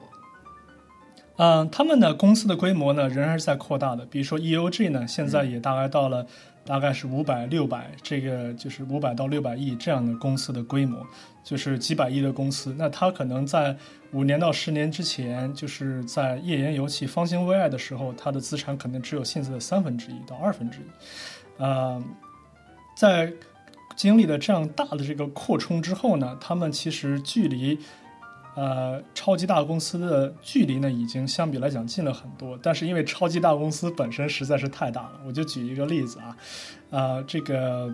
[1.38, 4.04] 嗯，他们的公司的规模呢仍然是在扩大的。
[4.06, 6.26] 比如说 EOG 呢，现在也大概到了
[6.64, 11.00] 大概是五百、六百，这个就是五百到六百亿这样的公司的规模，
[11.44, 12.74] 就是几百亿的公司。
[12.76, 13.76] 那它可能在
[14.10, 21.62] 五年到十年之前，就是在页岩油气方兴未艾的时候，它的资产可能只有现在的三分之一到二分之一。
[21.62, 22.02] 呃，
[22.96, 23.32] 在
[23.94, 27.78] 经历了这样大的这个扩充之后呢，他们其实距离。
[28.58, 32.58] 呃，超级大公司的距离呢，已经相比来讲近了很多。
[32.60, 36.36] 但是因为超级大公司本身实在是太大了，我就举一个例子啊，
[36.90, 37.88] 呃，这个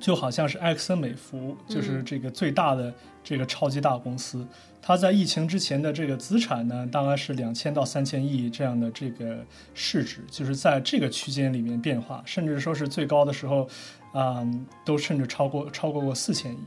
[0.00, 2.94] 就好像是埃克森美孚，就是这个最大的
[3.24, 4.46] 这个超级大公司，
[4.80, 9.44] 它在疫情之前的这个资产呢，大概是两千到三千亿这样的这个
[9.74, 13.68] 市值，就是在这个区间里面变化，甚至说是最高的时候，
[14.12, 14.46] 啊，
[14.84, 16.58] 都甚至超过超过过四千亿。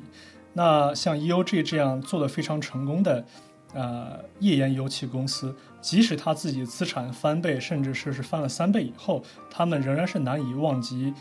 [0.53, 3.25] 那像 EOG 这样做的非常成功的，
[3.73, 11.13] 呃，页岩油气公司，即使它自己资产翻倍，甚至是是翻了三倍以后，他们仍然是难以望及，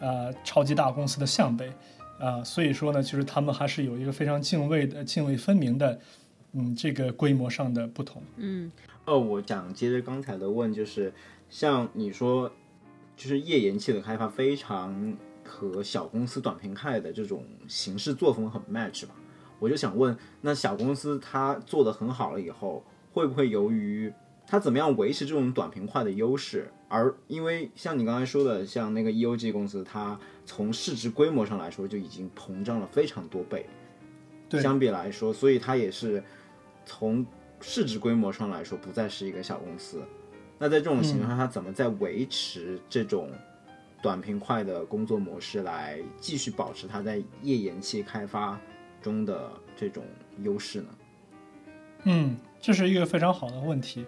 [0.00, 1.72] 呃，超级大公司的项背，
[2.18, 6.00] 啊，所以说呢，就是他们还是有一个非常敬畏的、敬畏分明的，
[6.52, 8.20] 嗯，这个规模上的不同。
[8.36, 8.72] 嗯，
[9.04, 11.14] 哦，我想接着刚才的问，就是
[11.48, 12.50] 像你说，
[13.16, 15.16] 就是页岩气的开发非常。
[15.44, 19.14] 和小公司短平快的这种行事作风很 match 吧？
[19.58, 24.12] 我就想问，那小公司它做的很好了以后，会不会由于
[24.46, 26.68] 它怎么样维持这种短平快的优势？
[26.88, 33.66] 而因为像你刚才说的，像那个 EOG 公司，它从市值规模上来说就已经膨胀了非常多倍，
[34.60, 36.22] 相比来说，所以它也是
[36.84, 37.24] 从
[37.60, 40.02] 市值规模上来说不再是一个小公司。
[40.58, 43.30] 那在这种情况下，它怎么在维持这种？
[44.02, 48.60] 短平快的工作模式来继续保持它在页岩气开发
[49.00, 50.02] 中的这种
[50.40, 50.88] 优势呢？
[52.02, 54.04] 嗯，这是一个非常好的问题。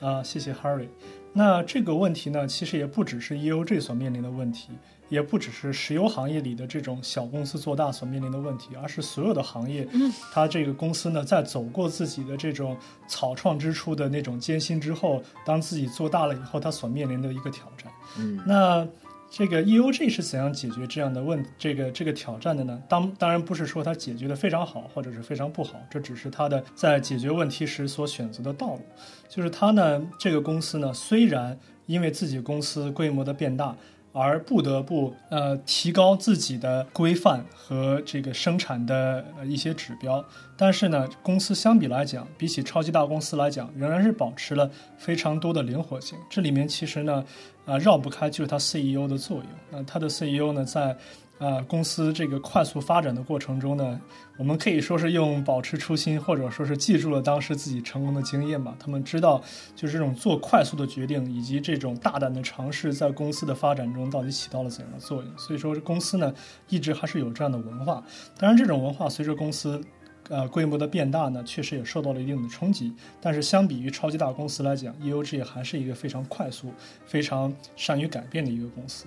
[0.00, 0.88] 啊，谢谢 Harry。
[1.32, 4.70] 那这个问题呢，其实也不只是 EOG 所面临的问题，
[5.08, 9.86] 也不只是石油行业里的这种小公司做大所面临的问题，而是所有的行业，
[10.32, 17.92] 它这个公司呢，在走过自己的这种草创之初的那种艰辛之后，当自己做大了以后，它所面临的一个挑战。
[18.18, 18.86] 嗯，那。
[19.30, 22.82] 这个 EOG 是怎样解决这样的问这个这个挑战的呢？
[22.88, 28.80] 当当然不是说它解决的非常好或者是非常不好，这只是它的在解决问题时所选择的道路。
[29.28, 33.76] 就是它呢，这个公司呢，虽然因为自己公司规模的变大。
[34.18, 40.24] 而不得不呃提高自己的规范和这个生产的一些指标，
[40.56, 46.18] 但是呢，公司相比来讲，比起超级大公司来讲，仍然是保持了非常多的灵活性。
[46.28, 47.24] 这里面其实呢，
[47.64, 49.46] 啊绕不开就是它 CEO 的作用。
[49.70, 50.96] 那它的 CEO 呢，在
[51.38, 54.00] 呃，公司这个快速发展的过程中呢，
[54.36, 58.76] 我们可以说是用保持初心，或者说是记住了当时自己成功的经验吧。
[58.78, 59.40] 他们知道，
[59.76, 65.38] 就是这种做快速的决定，以及这种大胆的尝试，在公司的发展中到底起到了怎样的作用。
[65.38, 66.34] 所以说，公司呢，
[66.68, 68.02] 一直还是有这样的文化。
[68.36, 69.80] 当然，这种文化随着公司，
[70.28, 72.92] 呃，规模的变大呢，确实也受到了一定的冲击。
[73.20, 76.72] 但是，相比于超级大公司来讲，EOG 还是一个非常快速、
[77.06, 79.06] 非常善于改变的一个公司。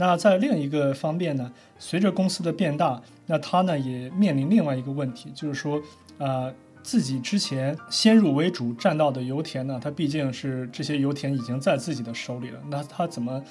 [0.00, 5.82] 那在另一个方面呢，随着公司的变大，那它呢也面临另外一个问题，就是说，
[6.18, 13.42] 呃，自己之前先入为主占到的油田呢，它毕竟是这些油田已经在自己的手里了，那它怎么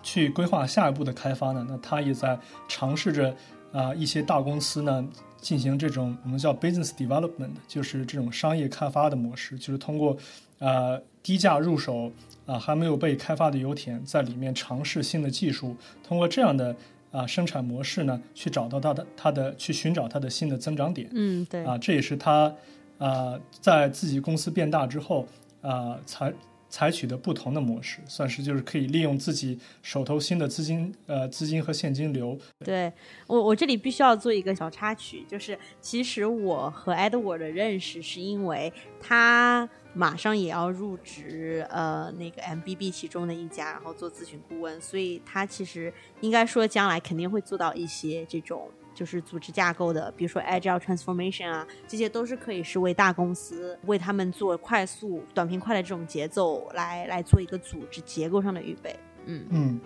[0.00, 1.66] 去规划下一步的开发呢？
[1.68, 2.38] 那它也在
[2.68, 3.34] 尝试着
[3.72, 5.04] 啊一些大公司呢
[5.40, 10.16] 进行这种我们叫 business development，就是这种商业开发的模式，就是通过
[10.60, 12.12] 呃低价入手。
[12.46, 16.76] 啊，还没有被开发的油田，在里面尝试新的技术，通过这样的
[17.10, 21.10] 啊生产模式呢，去找到它的它的去寻找它的新的增长点。
[21.12, 21.64] 嗯，对。
[21.64, 22.54] 啊，这也是他
[22.98, 25.26] 啊在自己公司变大之后
[25.60, 26.32] 啊采
[26.68, 32.38] 采取的不同的模式，算是就是可以利用自己手头新的资金呃资金和现金流。
[32.64, 32.92] 对
[33.26, 39.68] 我我这里必须要做一个小插曲，就是其实我和 Edward 的认识是因为他。
[39.96, 58.94] 马上也要入职，呃，那个 MBB 其中的一家，然后做咨询顾问，所以他其实应该说将来肯定会做到一些这种就是组织架构的，比如说 Agile Transformation 啊，这些都是可以是为大公司为他们做快速、短平快的这种节奏来来做一个组织结构上的预备。
[59.24, 59.80] 嗯嗯，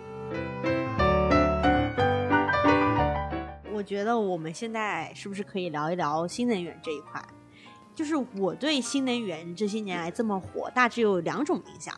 [3.73, 7.23] 我觉得我们现在是不是可以聊一聊新能源这一块？
[8.01, 11.95] 就是我对新能源这些年来这么火，大致有两种影响。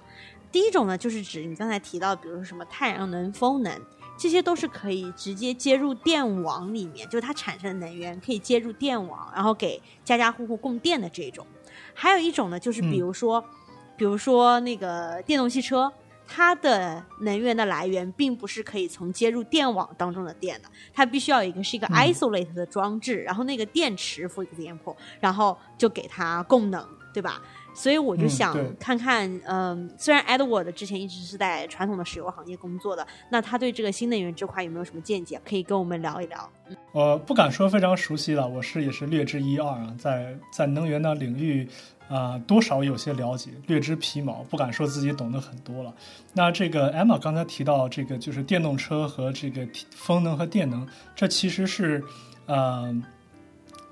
[0.52, 3.72] 第一种呢，就是指你刚才提到，比如说什么太阳能、风能，
[4.18, 11.48] 这些都是可以直接接入电网里面，就是它产生的能源可以接入电网，然后给家家户户供电的这种。
[11.94, 13.42] 还有一种呢，就是比如说，
[13.96, 15.90] 比如说那个电动汽车。
[16.28, 27.42] 它的能源的来源并不是可以从接入电网当中的电的，它必须要有一个是一个 isolate 的装置，然后那个电池 for example，然后就给它供能，对吧？
[27.76, 36.48] 所以我就想看看，嗯，虽然 Edward 之前一直是在传统的石油行业工作的，那他对这个新能源这块有没有什么见解，可以跟我们聊一聊？
[36.92, 41.68] 我不敢说非常熟悉了，我是也是略知一二啊，在在能源的领域。
[42.14, 45.92] 啊，多少有些了解，略知皮毛，不敢说自己懂得很多了。
[46.32, 52.04] 那这个 Emma 刚才提到这个，就是电动车和这个风能和电能，这其实是，
[52.46, 52.96] 呃，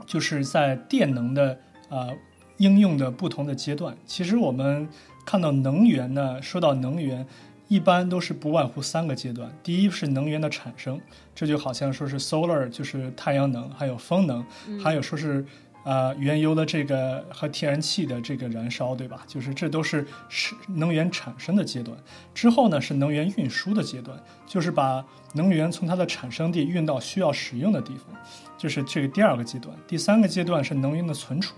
[0.06, 1.58] 就是在电能的
[1.90, 2.10] 呃
[2.58, 3.98] 应用的不同的阶段。
[4.06, 4.88] 其实我们
[5.26, 7.26] 看到能源呢，说到能源，
[7.70, 9.52] 一般都是不外乎三个阶段。
[9.64, 11.02] 第一是能源的产生，
[11.34, 14.46] 这就好像说是 solar 就是太阳能，还有风能，
[14.80, 15.44] 还有说是。
[15.84, 19.24] 啊，原油的这个和天然气的这个燃烧，对吧？
[19.28, 21.98] 就是这都是是能源产生的阶段。
[22.34, 28.16] 之后呢，是能源运输的阶段，就是把能源从它的产生地运到需要使用的地方，
[28.58, 29.76] 就是这个第二个阶段。
[29.88, 31.56] 第三个阶段是能源的存储。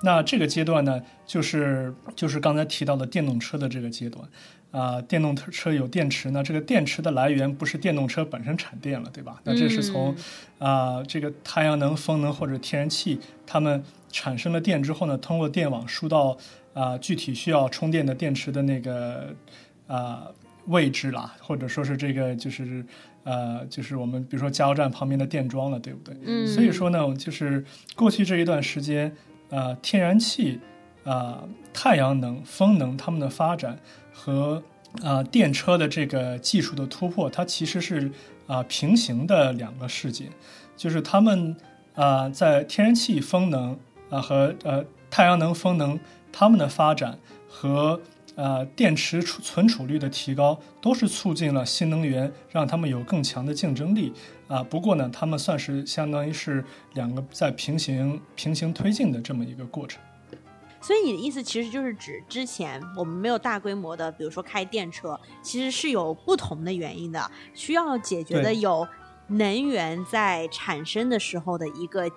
[0.00, 4.24] 那这个阶段呢，就是就是刚才提到的电动车的这个阶段。
[4.70, 9.40] 啊，电动车有电池呢，这个电池的来源不是电动车本身产电了，对吧？
[9.44, 10.14] 那这是从
[10.58, 16.36] 啊这个太阳能、风能或者天然气，它们产生了电之后呢，通过电网输到
[16.74, 19.34] 啊具体需要充电的电池的那个
[19.86, 20.28] 啊
[20.66, 22.84] 位置啦，或者说是这个就是
[23.24, 26.14] 呃就是我们比如说加油站旁边的电桩了，对不对？
[26.26, 26.46] 嗯。
[26.46, 27.64] 所以说呢，就是
[27.96, 29.10] 过去这一段时间，
[29.48, 30.60] 啊天然气、
[31.08, 31.42] 啊
[31.72, 33.78] 太阳能、风能它们的发展。
[34.20, 34.60] 和
[35.00, 38.10] 啊电车的这个技术的突破，它其实是
[38.48, 40.24] 啊平行的两个世界，
[40.76, 41.56] 就是他们
[41.94, 43.78] 啊在天然气、风能
[44.10, 45.96] 啊和呃太阳能、风能
[46.32, 47.16] 他们的发展
[47.48, 48.00] 和
[48.34, 54.12] 呃电池储存储率的提高，都是促进了新能源让他们有更强的竞争力
[54.48, 54.64] 啊。
[54.64, 60.02] 不过呢，他们算是相当于是两个在平行平行推进的这么一个过程。
[60.88, 68.88] 所以你的意思其实就是指之前我们没有大规模的，比如说开电车，其实是有不同的原因的，需要解决的有
[69.26, 72.10] 能源在产生的时候的一个。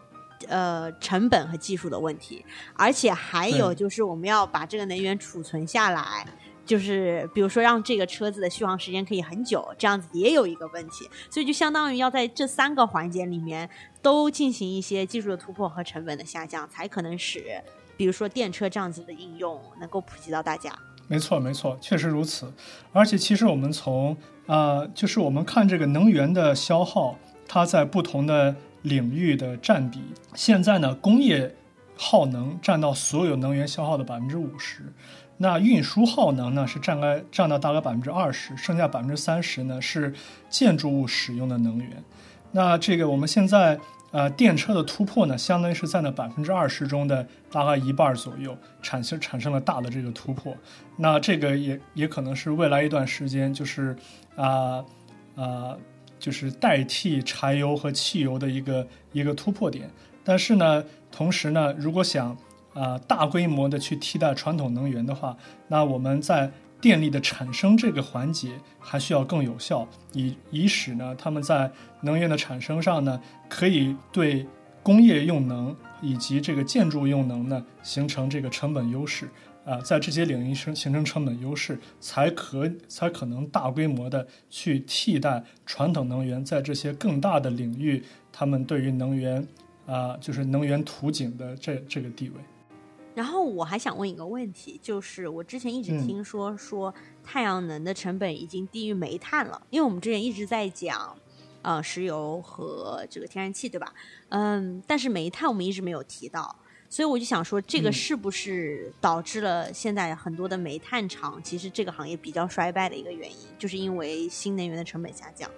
[0.47, 2.43] 呃，成本和技术的问题，
[2.73, 6.25] 而且还有就是我们要把这个能源储存下来，
[6.65, 13.69] 就是比如说让这个车子的续航时间可以很久，这样子也有一个问题，所以就相当于要在这三个环节里面
[14.01, 17.61] 都进行一些技术的突破和成本的下降，才可能使
[17.97, 20.71] 比如说电车这样子的应用能够普及到大家。
[21.07, 22.51] 没错，没错，确实如此。
[22.93, 24.15] 而且，其实我们从
[24.45, 27.17] 呃，就是我们看这个能源的消耗，
[27.47, 29.99] 它在不同的领域的占比。
[30.35, 31.53] 现在呢，工业
[31.97, 34.83] 耗能占到所有能源消耗的百分之五十，
[35.37, 40.13] 那运输耗能呢是占了占到大概百分之二十，剩下百分之三十呢是
[40.49, 42.03] 建筑物使用的能源。
[42.53, 43.77] 那这个我们现在
[44.11, 50.55] 呃电车的突破呢，相当于是在那百分之二十中的大概一半左右产生产生了大的这个突破。
[50.97, 53.95] 那这个也也可能是未来一段时间就是
[54.35, 54.83] 啊
[55.35, 55.77] 啊、
[56.19, 59.89] 就是代替柴油和汽油的一个一个突破点。
[60.23, 62.37] 但是呢，同时呢，如果想
[62.73, 65.35] 啊、大规模的去替代传统能源的话，
[65.67, 66.49] 那我们在
[66.81, 71.71] 电力的产生这个环节还需要更有效，以以使呢他们在
[72.01, 74.45] 能源的产生上呢，可以对
[74.81, 79.29] 工业用能以及这个建筑用能呢形成这个成本优势。
[79.63, 89.47] 啊、在这些领域形形成成本优势，才可才可能大规模的去替代传统能源在这些更大的领域，他们对于能源
[89.85, 92.35] 啊、就是能源图景的这这个地位。
[93.13, 96.07] 然后我还想问一个问题，就是我之前一直嗯。
[96.07, 96.93] 听说说
[97.23, 101.17] 太阳能的成本已经低于煤炭了，因为我们之前一直在讲，
[101.61, 103.93] 呃，石油和这个天然气，对吧？
[104.29, 106.55] 嗯，但是煤炭我们一直没有提到，
[106.89, 107.93] 所以我就想说，这个嗯。
[107.93, 115.51] 是不是导致了现在很多的煤炭厂其实这个行业比较衰败的一个原因，就是因为新能源的成本下降？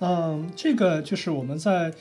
[0.00, 1.92] 嗯，这个就是我们在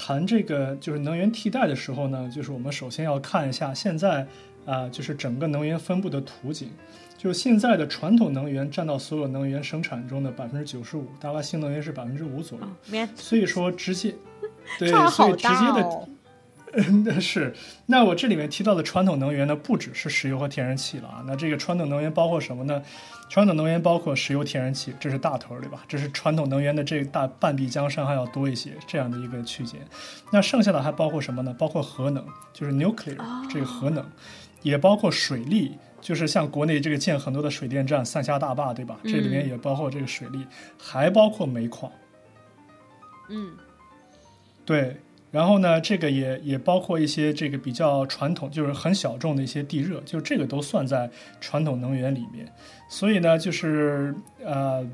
[0.00, 4.24] 谈这个就是能源替代的时候呢，就是我们首先要看一下现在
[4.64, 6.70] 啊、就是整个能源分布的图景。
[7.16, 13.08] 就现在的传统能源占到所有能源生产中的百分之九十五，大概新能源是百分之五左右。
[13.16, 14.14] 所以说直接
[14.78, 16.08] 对，所以直接的
[16.72, 17.20] 大哦。
[17.20, 17.54] 是，
[17.86, 21.24] 那我这里面提到的传统能源呢，不只是石油和天然气了啊。
[21.26, 22.82] 那这个传统能源包括什么呢？
[23.28, 25.84] 传统能源包括石油、天然气，这是大头儿，对吧？
[25.86, 29.78] 这是传统能源的这大半壁江山还要多一些这样的一个区间。
[30.32, 31.54] 那剩下的还包括什么呢？
[31.58, 33.18] 包括核能，就是 nuclear、
[33.50, 34.02] 这个核能，
[34.62, 38.96] 也包括水利，就是像国内这个建很多的水电站、三峡大坝，对吧？
[39.04, 40.46] 这里面嗯也包括这个水利，
[40.78, 41.92] 还包括煤矿。
[43.28, 43.52] 嗯
[44.64, 44.98] 对，
[45.30, 51.10] 然后呢，这个也也包括一些这个比较传统，就是很小众的一些地热，就这个都算在
[51.40, 52.50] 传统能源里面。
[52.88, 54.86] 所以呢，就是呃，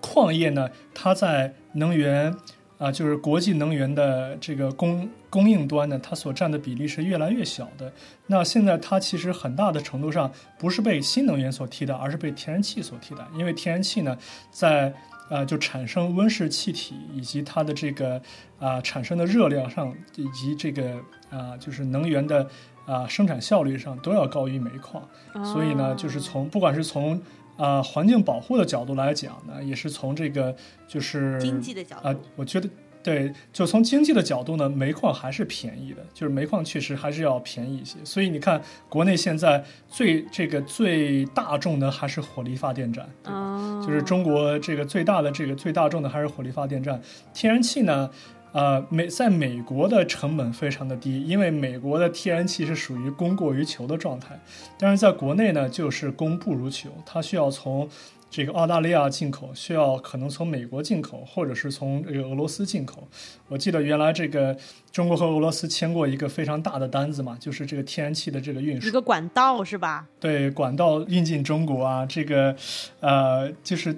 [0.00, 2.34] 矿业呢，它在能源
[2.78, 7.92] 啊、就是国际能源的这个供供应端呢，它所占的比例是越来越小的。
[8.28, 14.16] 那现在它其实很大的程度上不是被新能源所替代，而是被天然气所替代，因为天然气呢，
[14.52, 14.94] 在
[15.30, 18.20] 呃，就产生温室气体以及它的这个
[18.58, 21.00] 啊、产生的热量上，以及这个
[21.30, 22.48] 啊、就是能源的
[22.86, 25.06] 啊、生产效率上都要高于煤矿。
[25.44, 27.20] 所以呢，就是从不管是从
[27.56, 30.54] 啊、环境保护的角度来讲呢，也是从这个
[30.86, 32.68] 就是经济的角度啊、我觉得
[33.02, 37.96] 对，就从经济的角度呢，煤矿还是便宜的，就是煤矿确实还是要便宜一些。
[38.04, 43.38] 所以你看，国内现在最这个最大众的还是火力发电站，对吧？
[43.38, 47.00] 哦，就是中国这个最大的这个最大众的还是火力发电站，
[47.32, 48.10] 天然气呢，
[48.52, 54.38] 呃，美在美国的成本非常的低，因为美国的天然气是属于供过于求的状态，
[54.78, 57.88] 但是在国内呢，就是供不如求，它需要从
[58.30, 63.08] 这个澳大利亚进口，需要可能从美国进口，或者是从这个俄罗斯进口。
[63.48, 64.56] 我记得原来这个
[64.92, 68.86] 中国和俄罗斯签过一个非常大的单子嘛，就是这个天然气的这个运输。
[68.86, 70.06] 一个管道是吧？
[70.20, 72.54] 对管道运进中国啊，这个
[73.00, 73.96] 呃，就是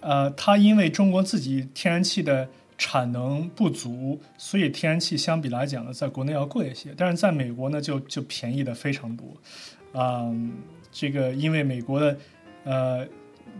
[0.00, 9.26] 呃，它因为中国自己天然气的产能不足，所以天然气相比来讲呢，在国内要贵一些，但是在美国呢，就就便宜的非常多。
[9.94, 10.52] 嗯，
[10.92, 12.16] 这个因为美国的
[12.64, 13.06] 呃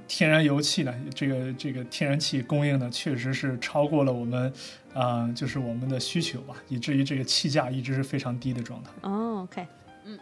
[0.06, 4.52] 天然油气呢，这个这个天然气供应呢，确实是超过了我们
[4.94, 8.90] 啊、就是我们的需求吧，以至于这个气价一直是非常低的状态。
[9.02, 9.66] 哦，OK，
[10.04, 10.18] 嗯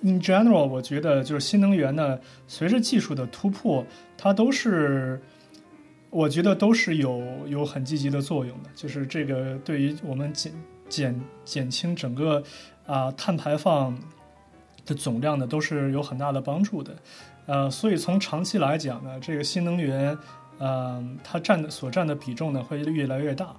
[0.00, 3.84] In general，我觉得就是新能源呢，随着技术的突破，
[4.16, 5.20] 它都是，
[6.08, 8.70] 我觉得都是有有很积极的作用的。
[8.74, 10.52] 就是这个对于我们减
[10.88, 12.42] 减减轻整个
[12.86, 13.94] 啊碳排放
[14.86, 16.96] 的总量呢，都是有很大的帮助的。
[17.46, 20.16] 呃，所以从长期来讲呢，这个新能源，
[20.58, 23.54] 嗯，它占的所占的比重呢会越来越大。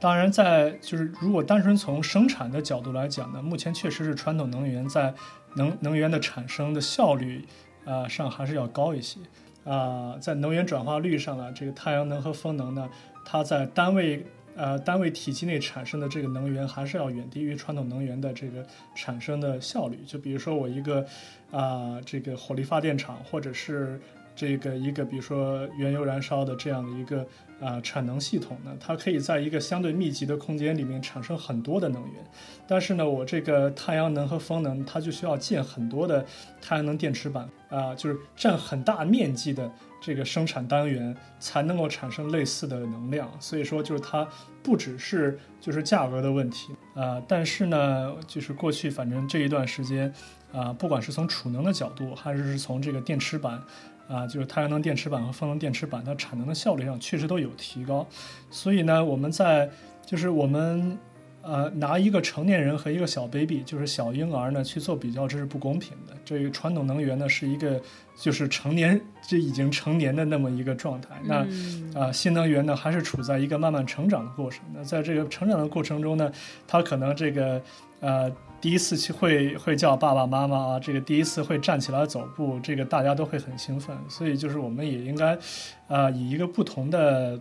[0.00, 5.12] 当然，在就是如果单纯从生产的角度来讲呢，目前确实是传统能源在
[5.54, 7.44] 能能源的产生的效率
[7.84, 9.18] 啊上还是要高一些
[9.64, 12.88] 啊，在能源转化率上呢，这个太阳能和风能呢，
[13.24, 14.24] 它在单位
[14.58, 19.96] 呃单位体积内产生的这个能源还是要远低于传统能源的这个产生的效率。
[20.06, 21.06] 就比如说我一个
[21.50, 23.98] 啊这个火力发电厂，或者是
[24.38, 27.26] 这个一个比如说原油燃烧的这样的一个。
[27.60, 32.24] 啊，产能系统呢，它可以在一个相对密集的空间里面产生很多的能源，
[32.68, 36.24] 但是呢，我这个太阳能和风能，它就需要建很多的
[36.62, 39.68] 太阳能电池板啊，就是占很大面积的
[40.00, 43.28] 这个生产单元才能够产生类似的能量。
[43.40, 44.24] 所以说，就是它
[44.62, 50.14] 不只是就是价格的问题啊，但是呢，就是过去反正这一段时间
[50.52, 53.60] 啊，不管是从储能的角度，还是从这个电池板。
[54.08, 58.06] 啊，就是太阳能电池板和风能电池板，它产能的效率上确实都有提高，
[58.50, 59.70] 所以呢，我们在
[60.06, 60.98] 就是我们
[61.42, 66.14] 呃拿一个成年人和一个小 baby，就是小婴儿呢去做比较，这是不公平的。
[66.24, 67.80] 这个传统能源呢是一个
[68.16, 74.64] 就是成年这已经成年的那么一个状态，那啊新能源呢还是处在一个慢慢成长的过程。
[74.74, 76.32] 那在这个成长的过程中呢，
[76.66, 77.60] 它可能这个
[78.00, 78.32] 呃。
[78.60, 85.38] 第一次去会会叫爸爸妈妈啊，这个第一次会站起来走步，这个大家都会很兴奋，所以就是我们也应该，
[85.86, 87.38] 啊，以一个不同的，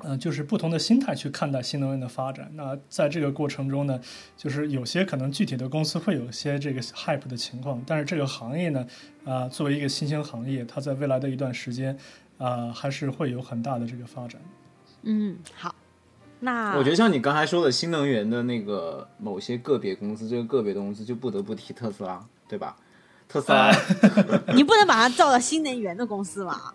[0.00, 2.50] 嗯，就是不同的心态去看待新能源的发展。
[2.54, 3.98] 那在这个过程中呢，
[4.36, 8.86] 就是有些可能具体的公司会有些这个 hype 的情况，但是这个行业呢，
[9.24, 11.96] 啊，作为一个新兴行业，它在未来的一段时间，
[12.36, 14.38] 啊，还是会有很大的这个发展。
[15.02, 15.74] 嗯，好。
[16.40, 22.76] 那我觉得像你刚才说的新能源的那个某些个别公司，这个个别的公司就不得不提特斯拉，对吧？
[23.28, 23.72] 特斯拉，
[24.54, 26.74] 你不能把它造到新能源的公司吧？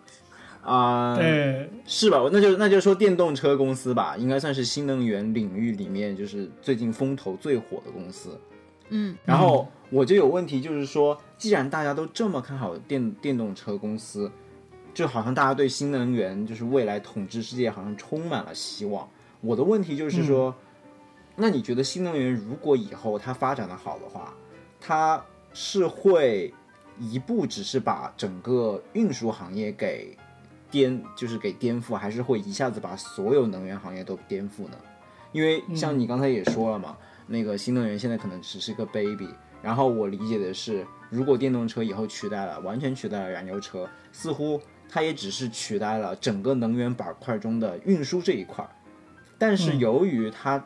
[0.64, 2.28] 啊，对，是吧？
[2.32, 8.40] 那就那就说电动车公司吧，应该算是新能源领域里面就是最近风头最火的公司。
[8.90, 14.30] 嗯，然后我就有问题，就是说，既然大家都这么看好电电动车公司，
[14.94, 19.08] 就好像大家对新能源就是未来统治世界好像充满了希望。
[19.42, 20.56] 我的问题就是说，
[21.36, 24.34] 那你觉得新能源如果以后它发展的好的话，
[24.80, 25.24] 它
[25.54, 26.54] 是会
[27.00, 30.16] 一步只是把整个运输行业给
[30.70, 34.78] 颠，就是给颠覆，还是会一下子把所有能源行业都颠覆呢？
[35.32, 39.30] 因为像你刚才也说了嘛，那个新能源现在可能只是个 baby。
[39.64, 48.68] 然后我理解的是，如果电动车以后取代了，完全取代了燃油车，似乎它也只是取代了整个能源板块中的运输这一块。
[49.42, 50.64] 但是由于它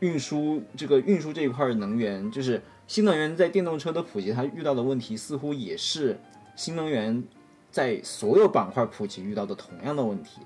[0.00, 6.18] 运输这个运输这一块能源，就是新能源在电动车的普及，它遇到的问题似乎也是
[6.56, 7.22] 新能源
[7.70, 10.40] 在所有板块普及遇到的同样的问题。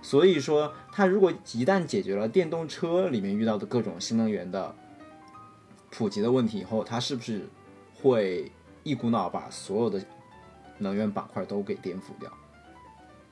[0.00, 4.74] 所以说，它如果一旦解决了电动车里面遇到的各种新能源的
[5.90, 7.46] 普及的问题以后，它是不是
[8.00, 8.50] 会
[8.82, 10.02] 一股脑把所有的
[10.78, 12.32] 能源板块都给颠覆掉？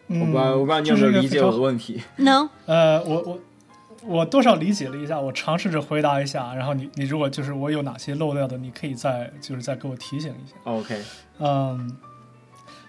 [0.06, 2.02] 我不知道，我不知道你有没有理解我的问题。
[2.16, 3.40] 能，呃，我我
[4.04, 6.54] 我多少理解了一下，我尝试着回答一下。
[6.54, 10.54] 然后你你如果就是我有哪些漏掉的，你可以再就是再给我提醒一下。
[10.64, 11.02] OK，
[11.38, 11.96] 嗯，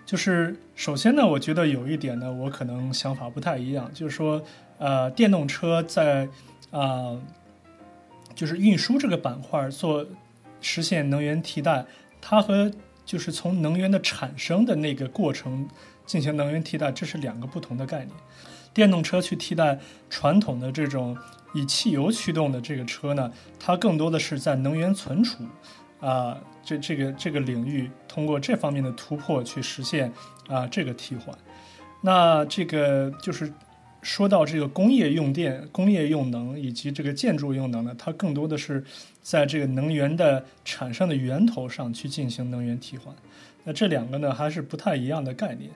[0.05, 4.41] 就是首先呢，我觉得有一点呢，我可能想法不太一样，就是说，
[4.78, 6.28] 呃，电动车在
[6.72, 7.18] 啊，
[8.36, 10.05] 就是运输这个板块做
[10.59, 11.86] 实现能源替代，
[12.20, 12.70] 它和
[13.05, 15.66] 就是从能源的产生的那个过程。
[16.05, 18.09] 进行能源替代，这是两个不同的概念。
[18.73, 19.79] 电动车去替代
[20.09, 21.17] 传统的这种
[21.53, 25.45] 以汽油驱动的这个车呢，它更多的是在能源存储
[26.01, 30.11] 啊这这个这个领域，通过这方面的突破去实现
[30.47, 31.33] 啊这个替换。
[32.01, 33.51] 那这个就是
[34.01, 38.83] 说到这个工业用电、工业用能以及这个建筑用能呢，它更多的是
[39.21, 43.15] 在这个能源的产生的源头上去进行能源替换。
[43.66, 45.70] 那这两个呢，还是不太一样的概念。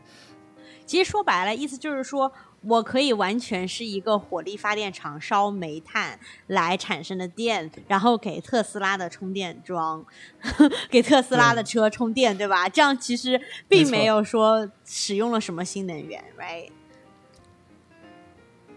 [0.85, 2.31] 其实说白了，意思就是说
[2.61, 10.03] 我可以完全是一个火力发电厂烧煤炭来产生的电，然后给特斯拉的充电桩，
[10.89, 12.67] 给特斯拉的车充电，对吧？
[12.67, 16.69] 这样其实并没有说使用了什么新能源，right？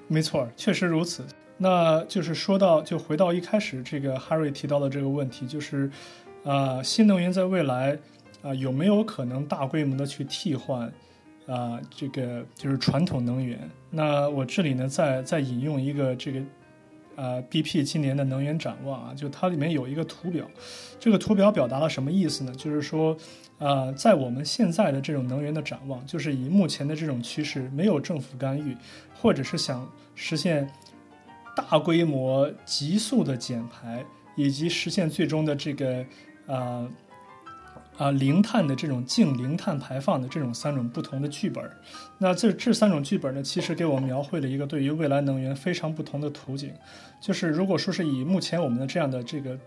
[0.08, 1.24] 没错，确实如此。
[1.56, 5.90] 那就是说到，就回到一开始这个 Harry 提到的这个问题，就是
[6.42, 7.96] 呃，新能源在未来
[8.42, 10.92] 啊有没有可能大规模的去替换
[11.46, 13.58] 啊这个就是传统能源？
[13.90, 16.40] 那我这里呢再再引用一个这个
[17.16, 20.48] 啊 BP 今年的能源展望啊，就它里面有一个图表，
[20.98, 22.52] 这个图表表达了什么意思呢？
[22.54, 23.16] 就是说
[23.58, 28.76] 啊，在我们现在的这种能源的展望，就是以目前的这种趋势，没有政府干预，
[29.14, 30.68] 或者是想实现
[31.54, 34.04] 大规模急速的减排，
[34.36, 36.04] 以及实现最终的这个
[36.46, 36.88] 啊。
[37.98, 41.62] 啊，零碳的这种净零碳排放的这种三种不同的剧本，
[42.18, 46.72] 那这这三种剧本呢，其实给我们描绘了一个对于未来能源非常不同的图景。
[47.20, 49.58] 就是如果说是以目前我们的这样的这个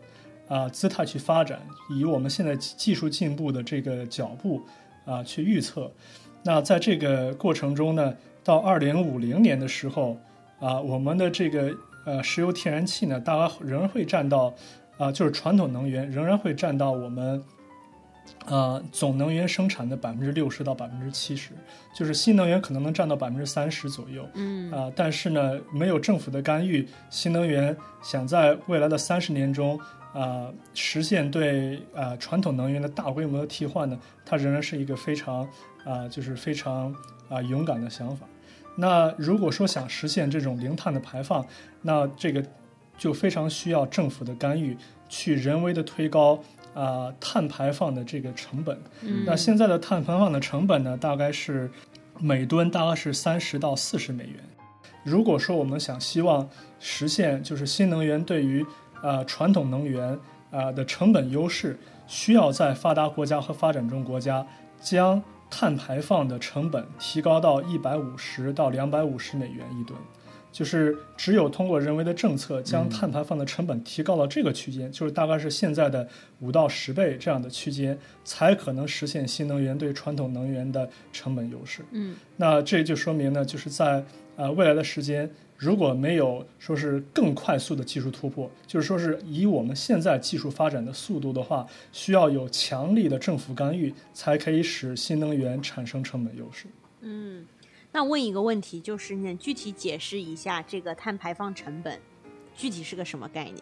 [0.47, 4.61] 啊姿态去发展，以我们现在技术进步的这个脚步
[5.05, 5.89] 啊去预测，
[6.43, 8.13] 那在这个过程中呢，
[8.43, 10.17] 到二零五零年的时候
[10.59, 11.71] 啊，我们的这个
[12.05, 14.53] 呃石油天然气呢，大概仍然会占到。
[14.97, 17.43] 啊，就是传统能源仍然会占到我们，
[18.45, 21.51] 呃，总能源生产的百分之六十到百分之七十，
[21.95, 24.27] 就是新能源可能能占到百分之三十左右。
[24.35, 29.79] 嗯，啊，但是呢，没有政府的干预，新能源想在未来的三十年中
[30.13, 35.47] 啊实现对啊传统能源的大规模的替换呢，它仍然是一个非常
[35.83, 36.95] 啊就是非常
[37.29, 38.27] 啊勇敢的想法。
[38.75, 41.45] 那如果说想实现这种零碳的排放，
[41.81, 42.43] 那这个。
[42.97, 44.77] 就非常需要政府的干预，
[45.09, 46.41] 去人为的推高
[46.75, 48.79] 啊碳排放的这个成本。
[49.25, 51.71] 那现在的碳排放的成本呢，大概是
[52.19, 54.35] 每吨大概是三十到四十美元。
[55.03, 56.47] 如果说我们想希望
[56.79, 58.65] 实现就是新能源对于
[59.01, 60.19] 啊传统能源
[60.51, 64.45] 啊的成本优势，需要在发达国家和发展中国家
[64.79, 69.97] 将碳排放的成本提高到一百五十到两百五十美元一吨。
[70.55, 76.07] 就是只有通过人为的政策，将碳排放的成本提高到这个区间，就是大概是现在的
[76.39, 81.83] 五到十倍这样的区间，才可能实现新能源对传统能源的成本优势。
[81.91, 84.01] 嗯，那这就说明呢，就是在
[84.37, 96.67] 呃未来的时间，如果没有说是更快速的技术突破，就是说是以我们现在技术发展的速度的话，需要有强力的政府干预，才可以使新能源产生成本优势。
[97.01, 97.45] 嗯。
[97.95, 101.97] 那问一个问题，就是你具体解释一下这个碳排放成本，
[102.53, 103.55] 具体是个什么概念？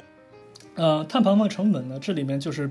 [0.74, 2.68] 呃，碳排放成本呢，这里面就是，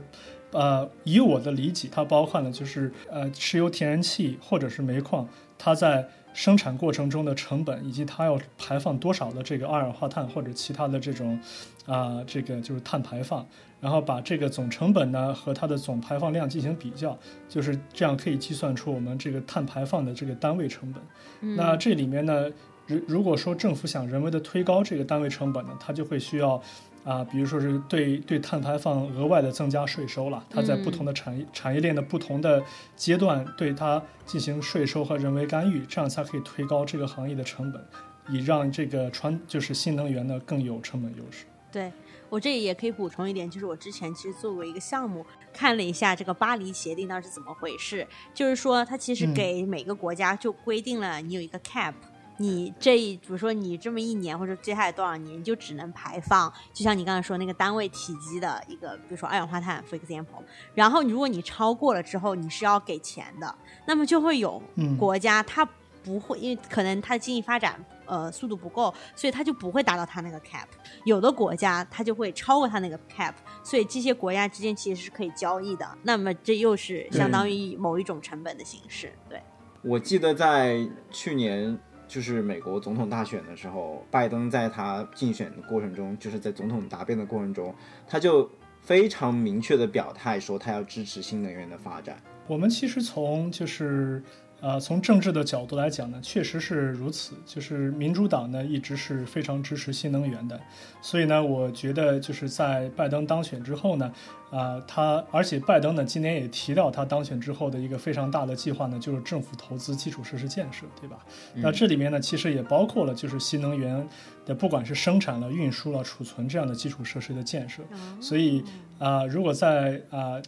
[0.51, 6.05] 呃，以我的理解，它包含了就是呃，石油、天然气或者是煤矿，它在
[6.35, 11.39] 生产过程中的成本，以及它要排放多少的这个二氧化碳或者其他的这种
[11.87, 13.47] 啊，这个就是碳排放。
[13.83, 17.19] 然后把这个总成本呢和它的总排放量进行比较，
[17.49, 21.57] 就是这样可以计算出我们这个碳排放的这个单位成本。
[21.57, 22.49] 那这里面呢，
[22.87, 26.63] 如如果说政府想人为的推高这个单位成本呢，它就会需要
[27.03, 30.45] 啊，比如说是对对碳排放额外的增加税收了。
[30.49, 32.63] 它在不同的产业产业链的不同的
[32.95, 37.85] 阶段对它进行税收和人为干预，这样才可以推高这个行业的成本，
[38.29, 41.47] 以让这个传就是新能源呢更有成本优势。
[41.73, 41.91] 对。
[42.33, 45.23] 我这里也可以补充一点，就是我之前其实做过一个项目，
[45.53, 48.09] 看了一下这个巴黎协定到底是怎么回事。
[48.33, 51.93] 就是说，它其实给每个国家就规定了，你有一个 cap，
[52.39, 60.43] 你这比如说你这么一年或者接下来多少年你就只能排放，就像你刚才说那个单位体积的一个，比如说二氧化碳，for example。
[60.75, 63.55] 然后如果你超过了之后，你是要给钱的，
[63.85, 64.63] 那么就会有
[64.99, 65.69] 国家它
[66.03, 67.79] 不会，因为可能它的经济发展。
[68.13, 70.67] 呃，速度不够，所以它就不会达到它那个 cap。
[71.07, 73.33] 有的国家它就会超过它那个 cap，
[73.65, 75.89] 所以这些国家之间其实是可以交易的。
[76.03, 79.11] 那么这又是相当于某一种成本的形式。
[79.31, 79.41] 对，
[79.81, 87.75] 我记得在去年就是美国总统大选的时候，拜登在他竞选的过程中，就是在总统答辩的过程中，
[88.07, 88.47] 他就
[88.83, 92.23] 非常明确的表态说他要支持新能源的发展。
[92.47, 94.23] 我们其实从就是。
[94.63, 97.35] 呃，从政治的角度来讲呢，确实是如此。
[97.45, 100.59] 就是民主党呢一直是非常支持新能源的，
[101.01, 104.13] 所以呢，我觉得就是在拜登当选之后呢，
[104.53, 111.19] 啊，他而且拜登呢今年也提到他当选之后的一个非常大的计划呢，就是政府投资基础设施建设，对吧？
[111.57, 114.09] 那这里面呢其实也包括了就是新能源
[114.47, 117.83] 的，不管是生产了、运输了、储存这样的基础设施的建设。
[118.21, 118.63] 所以
[119.01, 120.41] 啊，如果在啊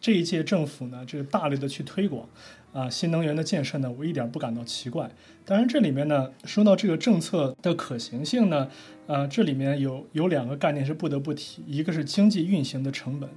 [0.00, 2.28] 这一届政府呢，这个大力的去推广。
[2.72, 5.10] 啊，新能源的建设呢，我一点不感到奇怪。
[5.44, 8.68] 当然，这里面呢，说到这个政策的可行性呢，
[9.06, 13.28] 呃，这里面有有两个概念是不得不提，一个是经济运行的成本，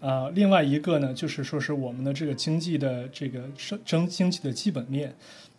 [0.00, 5.14] 啊，另外一个呢，就是说是我们的这个经济的这个生经经济的基本面。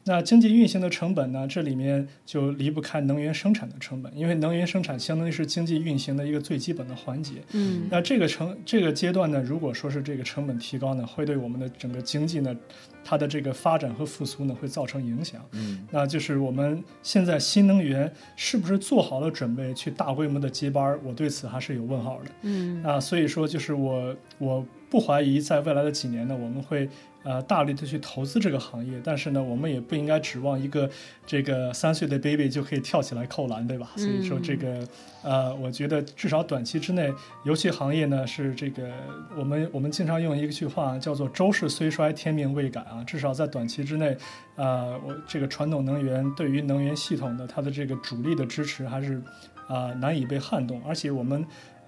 [0.08, 1.47] 那经济运行的成本呢？
[1.47, 7.41] 这里面就离不开能源生产的成本，因为能源生产相当于是经济运行的一个最基本的环节。
[7.53, 12.56] 嗯，那这个成这个阶段呢，如果说是这个成本提高呢，会对我们的整个经济呢，
[13.03, 15.43] 它的这个发展和复苏呢，会造成影响。
[15.53, 20.99] 嗯，那就是我们现在新能源是不是做好了准备去大规模的接班儿？
[21.03, 22.32] 我对此还是有问号的。
[22.43, 26.88] 嗯啊，所以说就是我我不怀疑在未来的几年呢，我们会
[27.26, 30.90] 呃大力的去投资这个行业，但是呢，我们也不应该指望一个
[31.26, 33.92] 这个三岁的 baby 就可以跳起来扣篮，对吧？
[33.98, 34.88] 所以说这个
[35.24, 37.12] 呃，我觉得至少短期之内，
[37.44, 38.94] 游戏行业呢是这个
[39.36, 44.16] 我们我们经常用一句话叫做“周氏虽衰，天命未改”啊，至少在短期之内，
[44.56, 49.22] 呃，我这个传统能源对于能源系统的它的这个主力的支持还是
[49.68, 51.44] 啊、难以被撼动，而且我们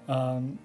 [0.08, 0.58] 嗯。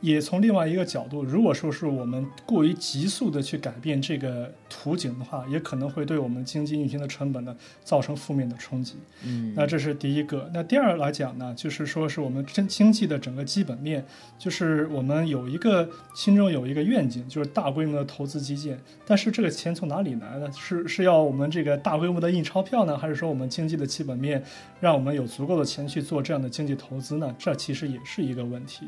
[0.00, 8.94] 也从另外一个角度，如果说是我们过于急速的去改变这个图景的话，也可能会对我们经济运行的成本呢造成负面的冲击。
[9.24, 10.48] 嗯，那这是第一个。
[10.54, 14.04] 那第二来讲呢，就是说是我们经经济的整个基本面，
[14.38, 18.78] 就是我们有一个心中有一个愿景，就是大规模的投资基建。
[19.04, 20.48] 但是这个钱从哪里来呢？
[20.52, 24.42] 是是要我们这个大规模的印钞票呢，还是说我们经济的基本面
[24.80, 27.34] 让我们有足够的钱去做这样的经济投资呢？
[27.36, 28.86] 这其实也是一个问题。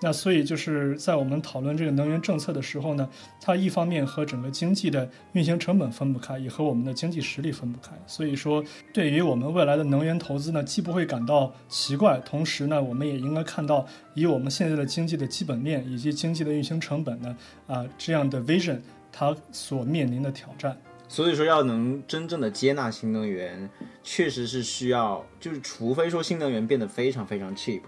[0.00, 3.08] 那所以就就是在我们讨论这个能源政策的时候呢，
[3.40, 7.92] 它一方面和整个经济的运行成本分不开，也和我们的经济实力分不开。
[8.06, 17.34] 所以说，对于我们未来的能源投资呢，既不会感到奇怪，同时呢，我们也应该看到以我们现在的经济的基本面以及经济的运行成本呢，
[17.66, 18.78] 啊、这样的 vision
[19.10, 20.76] 它所面临的挑战。
[21.08, 23.70] 所以说，要能真正的接纳新能源，
[24.02, 27.80] 确实是需要，就是除非说新能源变得非常非常 cheap，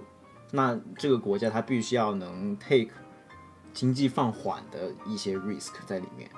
[0.55, 2.91] 那这个国家它必须要能 take
[3.73, 6.31] 经济放缓的一些 risk 在里面。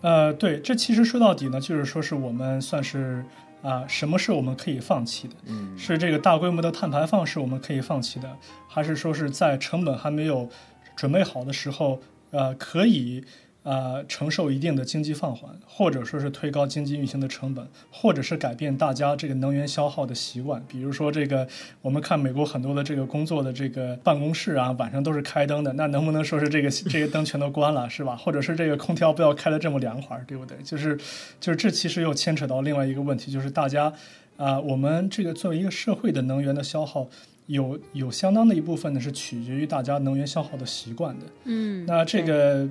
[0.00, 3.22] 呃，对，这其实说到底呢，就是说是我们算是
[3.60, 5.34] 啊、什么是我们可以放弃的？
[5.46, 8.36] 嗯，是这个大规模的碳排放是我们可以放弃的，
[8.68, 10.48] 还是说是在成本还没有
[10.96, 12.00] 准备好的时候，
[12.30, 13.24] 呃，可以
[13.64, 20.62] 呃承受一定的经济放缓，或者说是推高经济运行的成本，或者是改变大家这个能源消耗的习惯。
[20.68, 21.48] 比如说这个，
[21.82, 28.14] 我们看美国很多的这个工作的这个办公室啊，晚上都是开灯的，那能不能说是这个 这个灯全都关了，是吧？
[28.14, 30.56] 或者是这个空调不要开的这么凉快，对不对？
[30.62, 30.96] 就是
[31.40, 33.92] 就是这其实又牵扯到另外一个问题，就是大家。
[34.36, 37.06] 啊、我们这个作为一个社会的能源的消耗，
[37.46, 41.26] 有有相当的一部分呢是取决于大家能源消耗的习惯的。
[41.44, 42.68] 嗯，那这个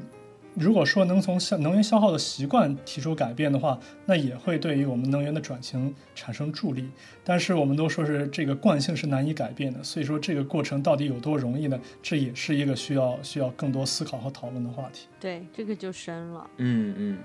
[0.55, 6.89] 如果说能从消能源消耗的习惯提出改变的话，那也会对于我们能源的转型产生助力。
[7.23, 11.79] 但是我们都说是这个惯性是难以改变的，所以说这个过程到底有多容易呢？
[12.03, 15.07] 这也是一个需要需要更多思考和讨论的话题。
[15.19, 16.47] 对，这个就深了。
[16.57, 17.17] 嗯嗯，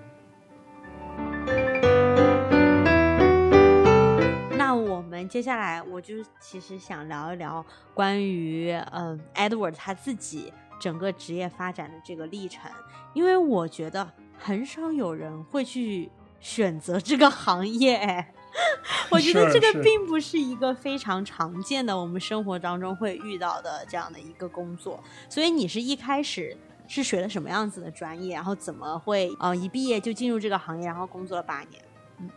[4.57, 7.63] 那我们接下来，我就其实想聊一聊
[7.93, 12.71] 关于嗯、Edward 他自己整个职业发展的这个历程，
[13.15, 16.11] 因为我觉得很少有人会去
[16.41, 18.33] 选择这个行业，哎
[19.11, 26.57] 我觉得这个并不是一个非常常见的我们生活当中会遇到的这样的一个工作，所以你是一开始。
[26.91, 31.73] 是学的什么样子的专业，然后怎么会呃一毕业就进入这个行业，然后工作了八年？
[32.19, 32.31] 嗯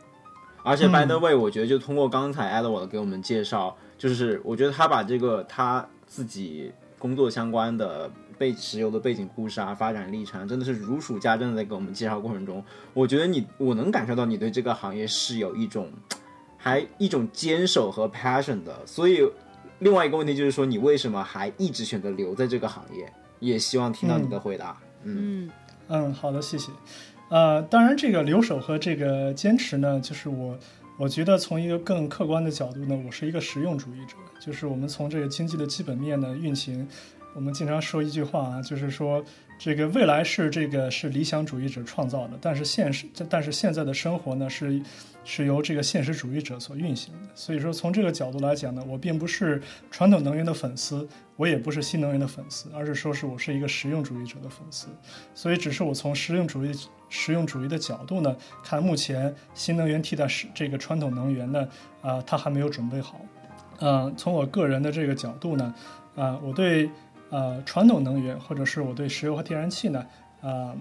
[0.61, 6.69] 而且 by 嗯 the way，我觉得就通过刚才 Edward 给我们介绍，就是我觉得他把这个他自己
[6.99, 8.11] 工作相关的
[8.41, 12.63] 背石油的背景故事啊、发展历程啊，真的是如数家珍的在给我们介绍过程中，
[12.95, 15.91] 我觉得你我能感受到你对这个行业是有一种
[16.57, 18.75] 还一种坚守和 passion 的。
[18.87, 19.19] 所以
[19.77, 23.13] 另外一个问题就是说，你为什么还一直选择留在这个行业？
[23.39, 24.75] 也希望听到你的回答。
[25.03, 25.51] 嗯嗯
[25.89, 26.71] 嗯，好的，谢谢。
[27.29, 30.57] 呃，当然，这个留守和这个坚持呢，就是我，
[30.97, 34.15] 我觉得从一个更客观的角度呢，我是一个实用主义者。
[34.39, 36.87] 就是我们从这个经济的基本面呢运行，
[37.33, 39.23] 我们经常说一句话啊，就是说
[39.57, 44.81] 这个未来是这个是理想主义者创造的，但是现实，但是现在的生活呢是
[45.23, 47.29] 是由这个现实主义者所运行的。
[47.35, 51.07] 所以说，从这个角度来讲呢，我并不是传统能源的粉丝，
[51.37, 54.87] 我也不是新能源的粉丝，而是说是我是一个实用主义者的粉丝。
[55.33, 56.71] 所以，只是我从实用主义
[57.07, 61.67] 实用主义的角度呢，看目前新能源替代是这个传统能源呢，
[62.01, 63.21] 啊、它还没有准备好。
[63.79, 65.73] 嗯、从我个人的这个角度呢，
[66.15, 66.89] 啊、我对
[67.31, 70.05] 呃传统能源或者是我对石油和天然气呢，
[70.41, 70.75] 呃、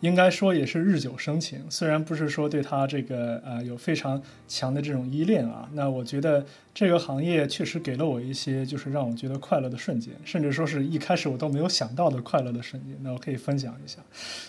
[0.00, 1.60] 应该说也是日久生情。
[1.70, 12.96] 虽然不是说对它这个呃有非常强的这种依恋啊，那我觉得这个行业确实给了我一些就是让我觉得快乐的瞬间，甚至说是一开始我都没有想到的快乐的瞬间。
[13.02, 13.98] 那我可以分享一下，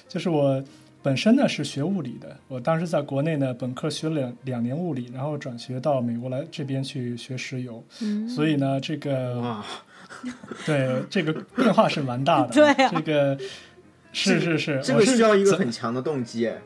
[0.08, 0.64] 就是我
[1.02, 9.66] 本身呢是学物理的，我当时在国内呢本科学了两两年物理，然后转学到美国来这边去学石油，嗯所以呢这个哇，
[10.66, 13.38] 对这个变化是蛮大的， 对啊这个
[14.12, 16.58] 是是是，这个需要一个很强的动机哎。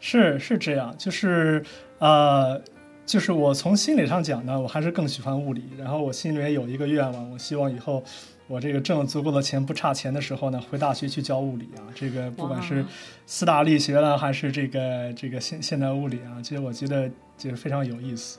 [0.00, 1.60] 是是这样，就是
[1.98, 2.62] 呃，
[3.04, 5.64] 就是我从心理上讲呢，我还是更喜欢物理。
[5.76, 8.04] 然后我心里面有一个愿望，我希望以后
[8.46, 11.82] 我这个挣了足够的钱，不差钱的时候呢，回大学去教物理啊。
[11.96, 12.84] 这个不管是
[13.26, 18.38] 四大力学了，还是这个这个现现代物理啊，其实我觉得就是非常有意思。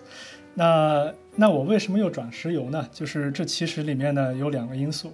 [0.54, 2.86] 那那我为什么又转石油呢？
[2.92, 5.14] 就是这其实里面呢有两个因素，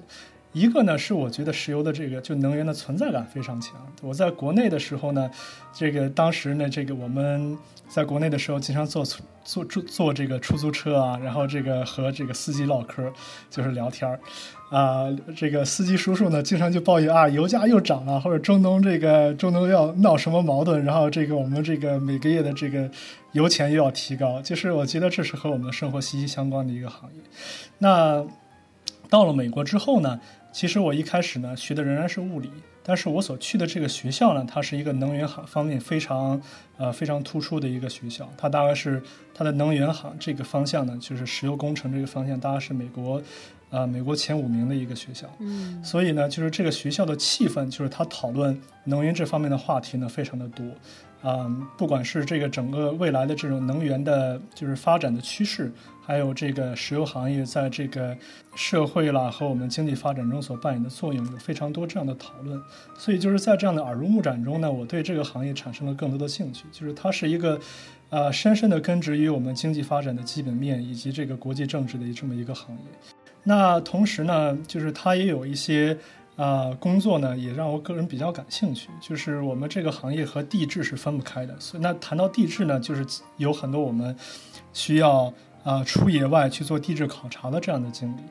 [0.55, 3.73] 一个呢是我觉得石油的这个就能源的存在感非常强。
[4.01, 5.29] 我在国内的时候呢，
[5.73, 7.57] 这个当时呢，这个我们
[7.89, 13.11] 在国内的时候经常坐坐坐坐这个出租车啊，然后这个和这个司机唠嗑，
[13.49, 14.17] 就是聊天儿。
[14.69, 22.89] 啊、这个司机叔叔呢，经常就抱怨啊，油价又涨了，或者中东这个中东要闹什么矛盾，然后这个我们这个每个月的这个
[23.33, 27.19] 油钱又要提高，就是我觉得这是和我们的生活息息相关的一个行业。
[27.77, 28.25] 那
[29.07, 30.19] 到了美国之后呢，
[30.55, 32.49] 其实我一开始呢学的仍然是物理，
[32.81, 36.41] 但是我所去的这个学校呢，它是一个能源行方面非常
[36.77, 39.03] 呃非常突出的一个学校，它大概是
[39.33, 43.21] 它的能源行这个方向呢，就是石油工程这个方向，大概是美国
[43.75, 45.27] 呃美国前五名的一个学校。
[45.39, 50.65] 嗯所以呢，就是这个学校的气氛，就是他讨论能源这方面的话题呢，非常的多。
[51.27, 55.71] 嗯，不管是这个整个未来的这种能源的，就是发展的趋势，
[56.05, 58.15] 还有这个石油行业在这个
[58.55, 62.61] 社会啦和我们经济发展中所扮演的作用，有非常多这样的讨论。
[62.95, 66.65] 所以就是在这样的耳濡目染中呢，我对这个行业产生了更多的兴趣。
[66.71, 67.59] 就是它是一个，
[68.11, 72.83] 呃，深深的根植于我们经济发展的基本面以及这个国际政治的这么一个行业。
[73.45, 75.97] 那同时呢，就是他也有一些
[76.35, 78.89] 啊、工作呢，也让我个人比较感兴趣。
[78.99, 83.05] 就是我们这个行业和地质是分不开的，所以那谈到地质呢，就是
[83.37, 84.13] 有很多我们
[84.73, 85.31] 需要
[85.63, 88.21] 啊、出野外去做地质考察的这样的经历。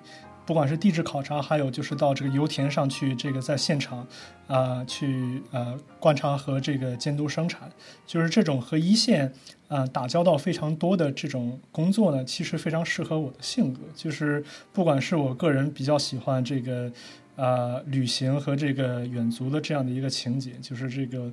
[0.46, 4.06] 不管是地质考察，还有就是到这个油田上去，这个在现场
[4.46, 7.70] 啊、去呃观察和这个监督生产，
[8.06, 9.32] 就是这种和一线
[9.74, 13.80] 啊、打交道非常多的这种工作呢，其实非常适合我的性格。
[13.96, 16.92] 就是不管是我个人比较喜欢这个
[17.34, 21.28] 呃旅行和这个远足的这样的一个情节，就是这个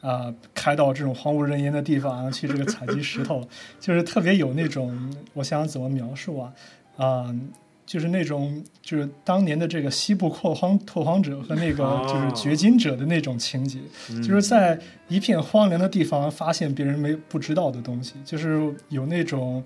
[0.00, 3.46] 啊、开到这种荒无人烟的地方啊，去这个采集石头，
[3.78, 6.52] 就是特别有那种我想怎么描述啊
[6.96, 7.34] 啊、
[7.86, 13.78] 就是那种，就是当年的这个西部拓荒拓荒者和那个哦就是掘金者的那种情节，
[14.10, 14.78] 嗯就是在
[15.08, 19.62] 一片荒凉的地方发现别人没不知道的东西，就是有那种，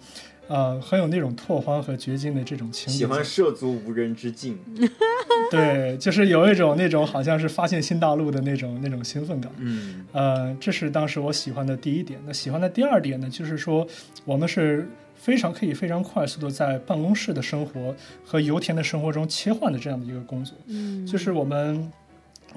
[0.49, 2.99] 呃，很有那种拓荒和掘金的这种情节。
[2.99, 4.59] 喜欢涉足无人之境。
[5.51, 9.51] 对，就是有一种那种好像是发现新大陆的那种那种兴奋感。
[9.59, 12.19] 嗯呃，这是当时我喜欢的第一点。
[12.27, 13.87] 那喜欢的第二点呢，就是说
[14.25, 14.87] 我们是
[15.29, 20.57] 非常可以非常快速的在办公室的生活和油田的生活中切换的这样的一个工作。
[20.69, 21.93] 嗯，就是我们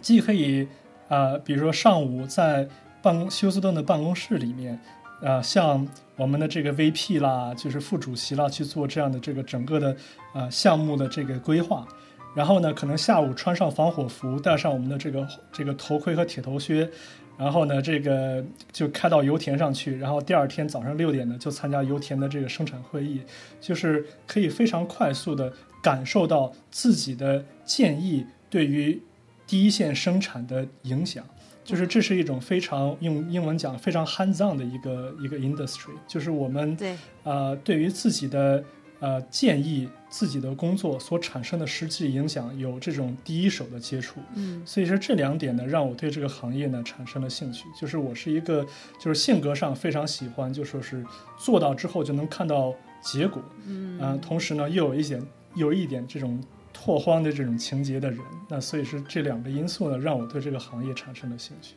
[0.02, 0.66] 既可以
[1.10, 2.66] 啊、呃比如说上午在
[3.02, 4.80] 办公休斯顿的办公室里面，
[5.22, 9.98] 呃，像我们的这个 VP 啦，就是副主席啦，去做这样的这个整个的
[10.34, 11.86] 呃项目的这个规划。
[12.34, 16.90] 然后呢，可能下午穿上防火服，戴上我们的这个这个头盔和铁头靴，
[17.42, 23.20] 然后呢，这个就开到油田上去，然后第二天早上六点呢就参加油田的这个生产会议，
[23.60, 29.02] 就是可以非常快速的感受到自己的建议对于
[29.48, 31.26] 第一线生产的影响。
[31.64, 38.64] 就是这是一种非常用英文讲非常 hands on 的一个一个 industry，就是我们对，呃，对于自己的
[39.02, 44.22] 呃建议、自己的工作所产生的实际影响有这种第一手的接触。
[44.36, 47.66] 嗯所以说这两点呢，让我对这个行业呢产生了兴趣。
[47.78, 48.66] 就是我是一个，
[48.98, 51.06] 就是性格上非常喜欢，就说是
[51.38, 55.22] 做到之后就能看到结果，嗯呃，同时呢又有一点
[55.56, 56.42] 有一点这种
[56.72, 58.20] 拓荒的这种情节的人。
[58.48, 61.74] 那所以是这两个因素呢，让我对这个行业产生了兴趣。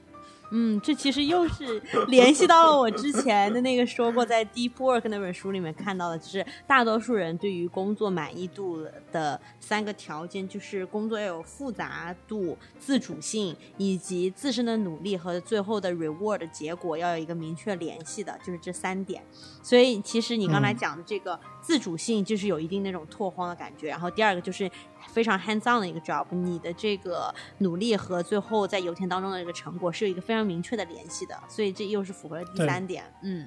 [0.51, 19.23] 嗯，这其实又是联系到了我之前的那个说过，在《Deep Work》那本书里面看到的，就是大多数人对于工作满意度的三个条件，就是工作要有复杂度、自主性，以及自身的努力和最后的 reward 结果要有一个明确联系的，就是这三点。
[19.63, 24.71] 所以其实你刚才嗯讲的这个自主性，就是有一定那种拓荒的感觉，然后第二个就是
[25.15, 33.05] 非常 hands on 的一个 job，你的这个努力和最后在油田当中的这个成果是有一个非常明确的联系的，所以这又是符合了第三点。
[33.23, 33.47] 嗯，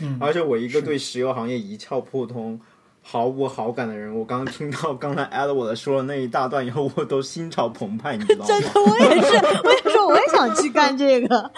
[0.00, 2.60] 嗯，而且我一个对石油行业一窍不通、
[3.02, 8.46] 毫无好感的人，我刚听到刚才 Edward 说了那一大段以后，我都心潮澎湃，你知道吗？
[8.48, 11.52] 真的，我也是，我也说我也想去干这个。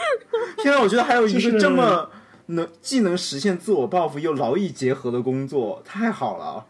[0.58, 2.10] 天啊，我觉得还有一个这么
[2.46, 6.66] 能既能实现自我抱负又劳逸结合的工作，太好了。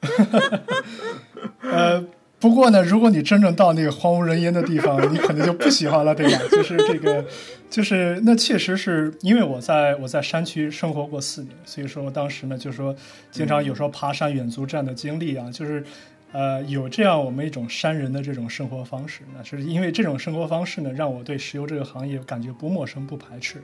[1.62, 2.04] 呃，
[2.38, 6.38] 不过呢，如果你真正到那个荒无人烟的地方，你可能就不喜欢了，对吧？
[6.50, 7.24] 就是这个，
[7.68, 12.94] 就是那确实是因为我在我在山区生活过四年，所以说当时呢，就说
[13.30, 15.84] 经常有时候爬山远足这样的经历啊，就是。
[16.30, 23.62] 呃，有这样我们一种山人的这种生活方式，那是因为这种生活方式呢，让我对石油这个行业感觉不陌生、不排斥。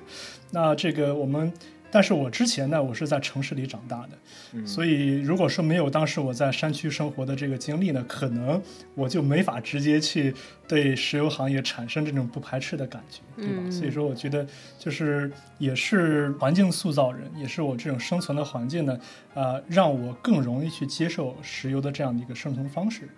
[0.50, 1.52] 那这个我们，
[1.94, 8.60] 但是我之前呢，我是在城市里长大的，所以如果说没有当时我在山区生活的这个经历呢，可能
[8.96, 10.34] 我就没法直接去
[10.66, 13.62] 对石油行业产生这种不排斥的感觉，对吧？
[13.66, 14.44] 嗯所以说，我觉得
[14.76, 18.98] 就是也是环境塑造人，也是我这种生存的环境呢，
[19.34, 23.08] 呃，让我更容易去接受石油的这样的一个生存方式。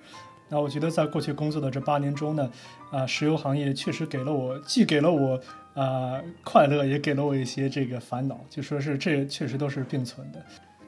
[0.50, 2.50] 那我觉得在过去工作的这八年中呢，
[2.90, 5.40] 啊、石油行业确实给了我，既给了我
[5.76, 10.42] 啊、快乐，也给了我一些这个烦恼，就说是这确实都是并存的。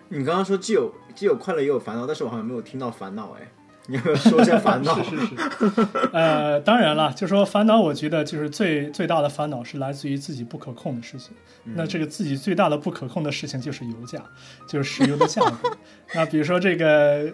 [0.08, 3.46] 你刚刚说既有既有快乐也有烦恼，但是我好像没有听到烦恼，哎，
[3.86, 5.02] 你要不要说一下烦恼？
[5.02, 11.36] 是是是， 呃，当然了，就说烦恼，我觉得就是最最大的烦恼是来自于自己不可控的事情。
[11.64, 14.22] 那这个自己最大的不可控的事情就是油价，
[14.66, 15.76] 就是石油的价格。
[16.14, 17.30] 那比如说这个，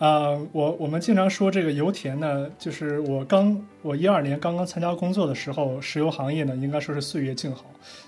[0.00, 7.66] 啊、我我们经常说这个油田呢，就是我刚我一二年刚刚参加工作的时候，石油行业呢应该说是岁月静好。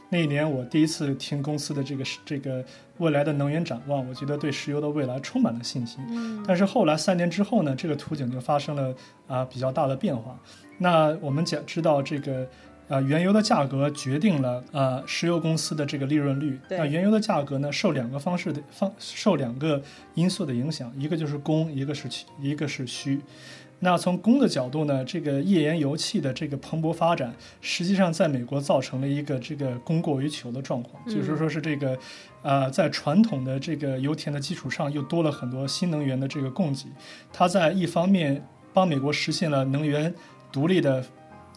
[0.08, 2.64] 那一年我第一次听公司的这个 这个
[2.96, 6.02] 未来的能源展望，我觉得对石油的未来充满了信心。
[6.08, 8.94] 嗯但是后来三年之后呢，这个图景就发生了
[9.26, 10.38] 啊、比较大的变化。
[10.78, 12.48] 那我们讲知道这个。
[12.92, 16.60] 呃，原油的价格决定了呃石油公司的这个利润率。
[16.68, 19.80] 那原油的价格呢，受两个方式的方受两个
[20.12, 23.18] 因素的影响，一个就是供，一个是需一个是需。
[23.78, 31.98] 那从供的角度呢，这个页岩油气的这个蓬勃发展，实际上在美国造成了一个这个供过于求的状况，嗯就是说是这个，
[32.42, 36.88] 呃，在传统的这个油田的基础上，又多了很多新能源的这个供给，
[37.32, 40.12] 它在一方面帮美国实现了能源
[40.52, 41.02] 独立的。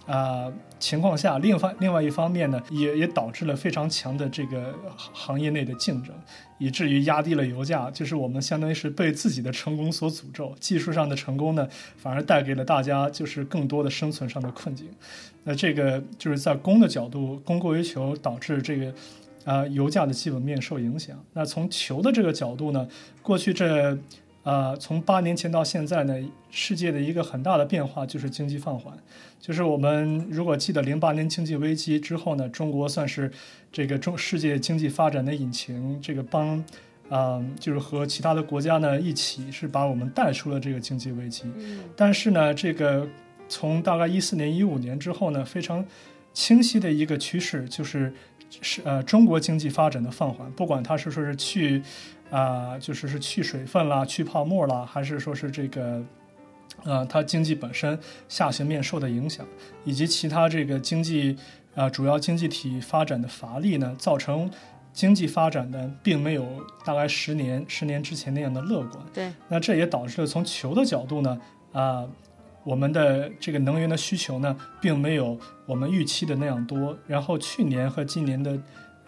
[0.06, 6.14] 啊、情况下，另方另外一方面呢，也也导致了非常强的这个行业内的竞争，
[6.60, 7.90] 以至于压低了油价。
[7.90, 14.88] 就是我们相当于是被自己的成功所诅咒，技术上的成功呢，反而带给了大家就是更多的生存上的困境。
[15.44, 18.94] 那这个就是在供的角度，供过于求，导致这个
[19.44, 21.16] 啊、油价的基本面受影响。
[21.34, 22.88] 那从求的这个角度呢，
[23.22, 23.98] 过去这
[24.46, 26.14] 啊、从八年前到现在呢，
[26.52, 28.96] 世界的一个很大的变化就是经济放缓。
[29.42, 33.32] 就是我们如果记得零八年经济危机之后呢，中国算是
[33.72, 36.64] 这个中世界经济发展的引擎，这个帮
[37.10, 41.44] 啊、就是和其他的国家呢一起是把我们带出了这个经济危机。
[41.58, 43.08] 嗯但是呢，这个
[43.50, 45.84] 从大概一四年、一五年之后呢，非常
[46.34, 48.14] 清晰的一个趋势就是
[48.62, 51.82] 是呃中国经济发展的放缓，不管它是说是去
[52.30, 56.04] 啊、就是是去水分啦、去泡沫啦，还是说是这个。
[56.84, 57.98] 呃，它经济本身
[58.28, 59.44] 下行面受的影响，
[59.86, 61.36] 以及其他这个经济
[61.74, 64.52] 啊、主要经济体发展的乏力呢，造成
[64.94, 66.46] 经济发展呢并没有
[66.84, 69.04] 大概十年十年之前那样的乐观。
[69.14, 71.40] 对，那这也导致了从球的角度呢，
[71.72, 72.06] 啊、
[72.66, 76.98] 我们的这个能源的需求呢，并没有我们预期的那样多。
[77.08, 78.60] 然后去年和今年的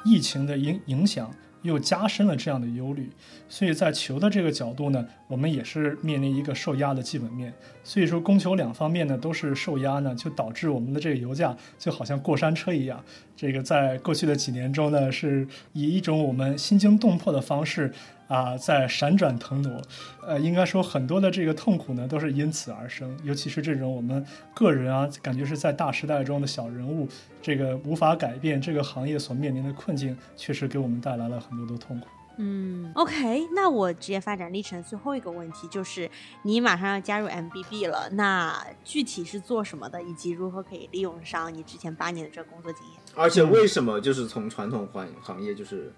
[0.05, 1.29] 疫情的影影响，
[1.63, 3.09] 又加深了这样的忧虑。
[3.49, 7.51] 所以在求的这个角度呢，我们也是面临一个受压的基本面。
[7.83, 13.03] 所以说供求两方面呢都是受压呢，就导致我们的这个油价就好像过山车一样。
[13.35, 17.91] 这个在过去的几年中呢，是以一种我们心惊动魄的方式
[18.27, 19.81] 啊，在闪转腾挪。
[20.25, 23.17] 呃，应该说很多的这个痛苦呢，都是因此而生。
[23.23, 27.07] 尤其是这种我们个人啊，感觉是在大时代中的小人物，
[27.41, 32.07] 这个无法改变这个行业所面临的困境，确实给我们带来了很多的痛苦。
[32.39, 36.07] 嗯，OK，那我职业发展历程最后一个问题就是，
[36.43, 42.99] 你马上要加入 MBB 了，那具体是做什么的，以及如何可以利用上你之前八年的这个工作经验？
[43.15, 45.91] 而且为什么就是从传统行行业，就是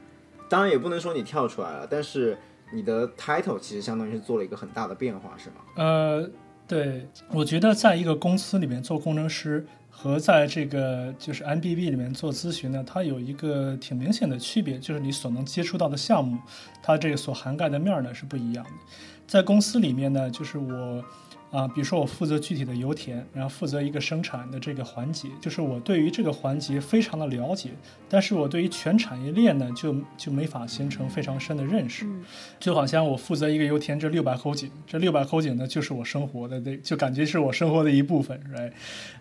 [0.49, 2.37] 当然也不能说你跳出来了，但是
[2.73, 5.55] 你的 title 其实相当于是做了一个很大的变化，是吗？
[5.75, 6.29] 呃，
[6.67, 16.37] 对，我觉得在一个公司里面做工程师和在这个就是 MBB 里面做咨询呢，它有一个挺明显的区别，就是你所能接触到的项目，
[16.81, 18.71] 它这个所涵盖的面儿呢是不一样的。
[19.27, 21.03] 在公司里面呢，就是我
[21.51, 27.71] 啊，比如说我负责具体的油田，然后负责一个生产的这个环节，就是我对于这个环节非常的了解，
[28.07, 32.05] 但是我对于全产业链呢，就就没法形成非常深的认识。
[32.59, 38.71] 就好像我负责一个油田，这六百口井，这六百口井呢，就是我生活的，就感觉是我生活的一部分，right？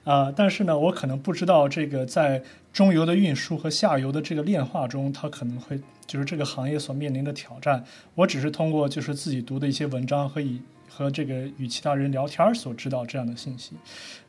[0.05, 2.43] 啊，但是呢，我可能不知道这个在
[2.75, 7.83] 中游的运输和下游的这个炼化中，它可能会就是这个行业所面临的挑战。
[8.15, 10.61] 我只是通过就是自己读的一些文章和以。
[10.99, 13.77] 和这个与其他人聊天所知道这样的信息，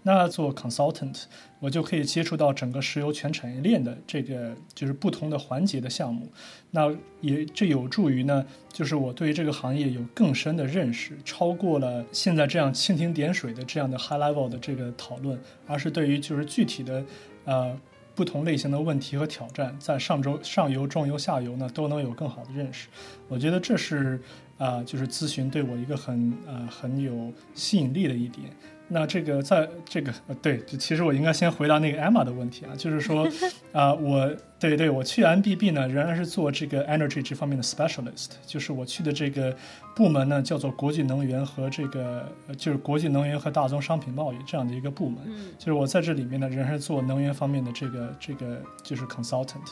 [0.04, 1.24] 那做 consultant，
[1.60, 6.32] 我就可以接触到整个石油全产业链的这个就是不同的环节的项目，
[6.70, 17.04] 那也这有助于呢，就是我对这个行业有更深的认识，超过了现在这样蜻蜓点水的这样的 high level 的这个讨论，而是对于就是具体的
[17.46, 17.76] 呃
[18.14, 22.90] 不同类型的问题和挑战，在上周上游、中游、下游呢都能有更好的认识，
[23.28, 24.22] 我觉得这是。
[24.60, 28.52] 啊，就是咨询对我一个很呃很有吸引力的一点。
[28.92, 33.30] 那这个在这个呃对，其实我应该先回答那个 Emma 的问题啊，就是说
[33.72, 34.28] 啊， 我
[34.60, 39.56] 对对我去 MBB 呢，仍然是做这个 energy 这方面的 specialist，就是我去的这个
[39.96, 45.20] 部门呢叫做国际能源和这个就是国际能源和大宗商品贸易这样的一个部门。
[45.28, 49.70] 嗯，就是我在这里面呢，仍然是做能源方面的这个这个就是 consultant。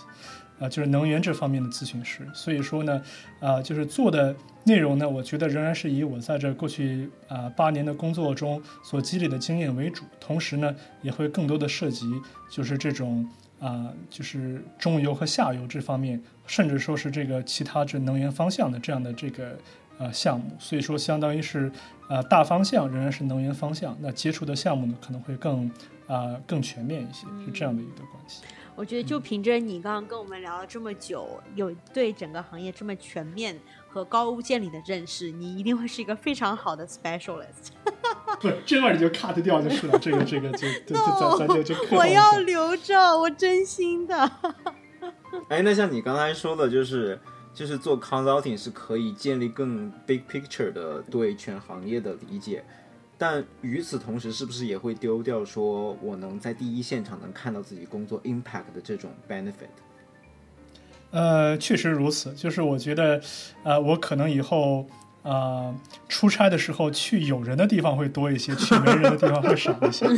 [0.59, 3.01] 啊，就是能源这方面的咨询师，所以说呢，
[3.39, 12.11] 啊，就是做的内容呢，我觉得仍然是以我在这过去啊八年的工作中所积累的经验为主，同时呢，也会更多的涉及
[12.49, 13.29] 就是这种
[13.59, 19.57] 啊，就是中游和下游这方面，甚至说是这个其他这能源方向的这样的这个
[19.99, 21.71] 呃项目，所以说相当于是
[22.09, 25.69] 啊大方向仍然是能源方向，那接触的项目呢可能会更
[26.07, 28.41] 啊更全面一些，是这样的一个关系。
[28.77, 33.59] 我觉得就凭着你刚刚跟我们聊了这么久，有对整个行业这么全面
[33.89, 37.71] 和高屋建瓴的认识，你一定会是一个非常好的 specialist。
[38.39, 39.97] 不，这段你就 cut 掉就是了。
[39.97, 40.93] 这个这个就就
[41.39, 41.75] 咱咱就就。
[41.89, 44.31] 我要留着，我真心的。
[45.49, 47.19] 哎，那像你刚才说的，就是
[47.55, 52.63] 就是做 consulting 是可以建立更 big picture 的对全行业的理解。
[53.17, 59.73] 但与此同时，是不是也会丢掉说我能在第一现场能看到自己工作 impact 的这种 benefit？
[61.09, 62.31] 呃，确实如此。
[62.33, 63.19] 就是我觉得，
[63.63, 64.85] 呃，我可能以后
[65.23, 65.73] 呃
[66.07, 70.05] 出差的时候去有人的地方会多一些，去没人的地方会少一些。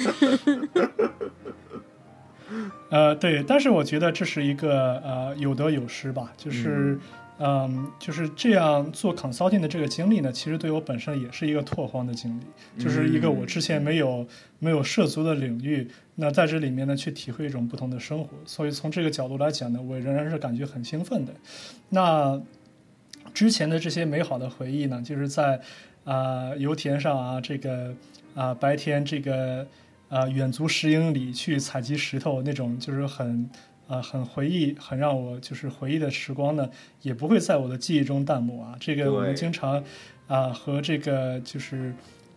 [2.90, 7.00] 呃，对，但是我觉得这是一个呃有得有失吧，就是。
[7.42, 14.28] 嗯，就是这样做 consulting 的这个经历呢，其实对我本身也是一个拓荒的经历，就是一个我之前没有
[14.60, 15.88] 没有涉足的领域。
[16.16, 18.30] 那在这里面呢，去体会一种不同的生活。
[18.46, 21.34] 所以从这个角度来讲呢，我仍然是感觉很兴奋的。
[21.88, 22.42] 那
[23.34, 25.62] 之前的这些美好的回忆呢，就是在
[26.04, 27.96] 啊油田上啊，这个
[28.36, 29.66] 啊白天这个
[30.10, 33.50] 啊远足十英里去采集石头那种，就是很。
[33.90, 36.70] 啊，很回忆，很让我就是回忆的时光呢，
[37.02, 38.78] 也不会在我的记忆中淡漠啊。
[38.80, 39.84] 这个我们经常
[40.28, 41.92] 啊和这个就是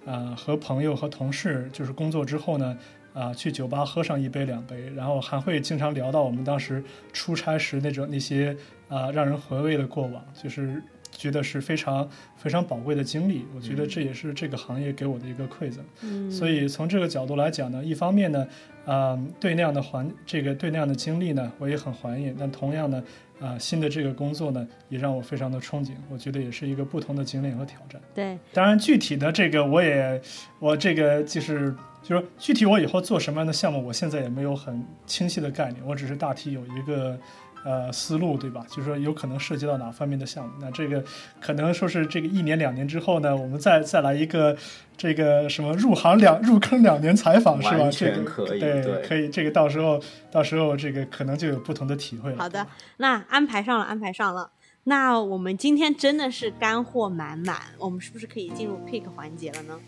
[0.07, 2.79] 啊和朋友和同事就是工作之后呢
[3.13, 6.83] 啊去酒吧喝上一杯两杯，然后还会经常聊到我们当时
[7.13, 8.57] 出差时那种那些
[8.89, 10.83] 啊让人回味的过往，就是
[11.23, 13.45] 觉得是非常非常宝贵的经历。
[13.55, 15.85] 我觉得这也是这个行业给我的一个馈赠。
[16.03, 18.47] 嗯，所以从这个角度来讲呢，一方面呢。
[18.85, 22.35] 啊，对那样的环，这个对那样的经历呢，我也很怀念。
[22.37, 23.01] 但同样呢，
[23.41, 25.93] 啊，新的这个工作呢，也让我非常的憧憬。
[26.11, 28.03] 我觉得也是一个不同的经历和挑战。
[28.13, 30.21] 对，当然具体的这个我也，
[30.59, 35.81] 我这个就是就是具体我以后做什么样的项目，我现在也没有很清晰的概念。
[35.87, 37.17] 我只是大体有一个。
[37.65, 38.65] 呃，思路对吧？
[38.69, 40.53] 就是说有可能涉及到哪方面的项目？
[40.61, 41.03] 那这个
[41.41, 44.57] 可能说是这个一年两年之后呢，我们再再来一个
[44.97, 47.89] 这个什么入行两入坑两年采访是吧？
[47.91, 49.29] 这个可以，对，可以。
[49.29, 50.01] 这个到时候
[50.31, 52.39] 到时候这个可能就有不同的体会了。
[52.39, 54.51] 好的，那安排上了，安排上了。
[54.85, 59.79] 那我们今天真的是干货满满，我们是不是可以进入 pick 环节了呢？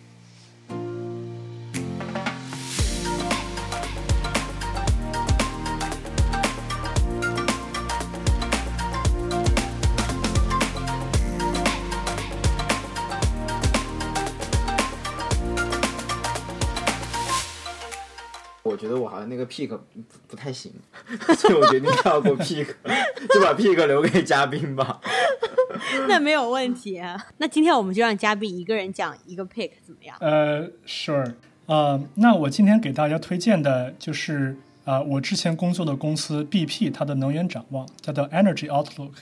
[18.75, 19.79] 我觉得我好像那个 pick 不
[20.27, 20.73] 不太行，
[21.39, 22.67] 所以我决定跳过 pick，
[23.33, 25.01] 就把 pick 留给嘉宾吧。
[26.09, 27.01] 那没有问题。
[27.39, 30.17] 那今天我们就让嘉宾一个人讲一个 pick 怎么样？
[30.21, 31.35] 呃，sure。
[31.67, 39.13] 呃，那我今天给大家推荐的就是啊，我之前工作的公司 BP 它的能源展望叫做 Energy Outlook。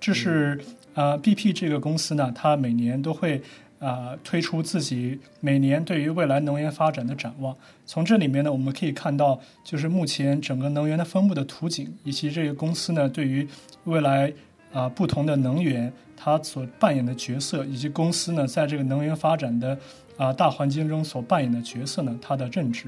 [0.00, 0.58] 这是
[0.94, 3.42] 啊，BP 这个公司呢，它每年都会。
[3.82, 7.54] 啊推出自己每年对于未来能源发展的展望。
[7.84, 13.46] 从这里面呢，我们可以看到，就是目前整个能源的分布的图景，以及这个公司呢对于
[13.84, 14.32] 未来
[14.72, 19.76] 啊不同的能源它所扮演的角色，以及公司呢在这个能源发展的
[20.16, 22.86] 啊大环境中所扮演的角色呢，它的认知。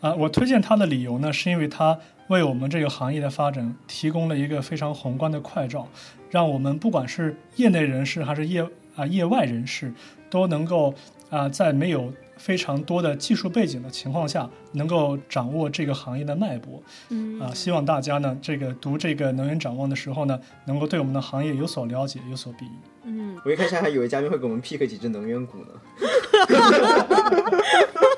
[0.00, 1.98] 啊，我推荐它的理由呢，是因为它
[2.28, 5.88] 为我们这个行业的发展提供了一个非常宏观的快照，
[6.30, 8.64] 让我们不管是业内人士还是业
[8.98, 9.92] 啊业外人士，
[10.28, 10.92] 都能够
[11.30, 16.82] 啊在没有非常多的技术背景的情况下，能够掌握这个行业的脉搏。
[17.10, 22.70] 嗯啊，希望大家呢，这个读这个能源展望的时候呢，能够对我们的行业有所了解，有所裨益。
[23.04, 25.68] 嗯，我一开始还以为嘉宾会给我们 pick 几只能源股呢。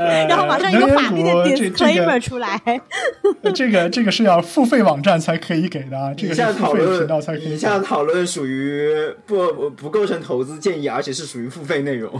[0.00, 2.60] 呃，然后马上一个能法律的 disclaimer 出来。
[3.42, 12.18] 呃这个这个是要付费网站才可以给的啊，这个是付费讨论频道才可以给以下讨论属于不不构成投资建议，而且是属于付费内容。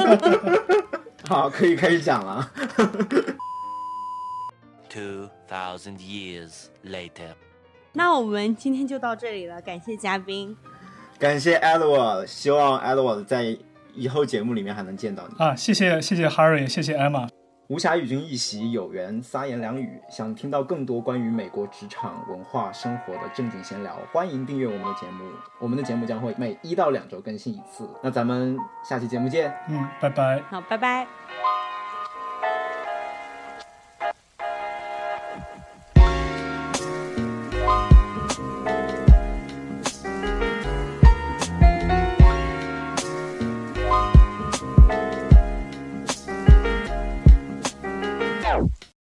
[1.26, 2.50] 好，可以开始讲了。
[4.90, 7.34] Two thousand years later.
[7.92, 10.56] 那我们今天就到这里了，感谢嘉宾。
[11.18, 13.56] 感谢 Edward，希望 Edward 在
[13.98, 15.34] 以后节目里面还能见到你。
[15.44, 17.28] 啊，谢谢谢谢 Harry，谢谢 Emma。
[17.68, 20.00] 无暇与君一席，有缘撒言两语。
[20.10, 25.24] 想听到更多关于美国职场文化生活的正经闲聊，欢迎订阅我们的节目。
[25.58, 27.86] 我们的节目将会每一到两周更新一次。
[28.02, 29.52] 那咱们下期节目见。
[29.68, 30.42] 嗯，拜拜。
[30.48, 31.67] 好，拜拜。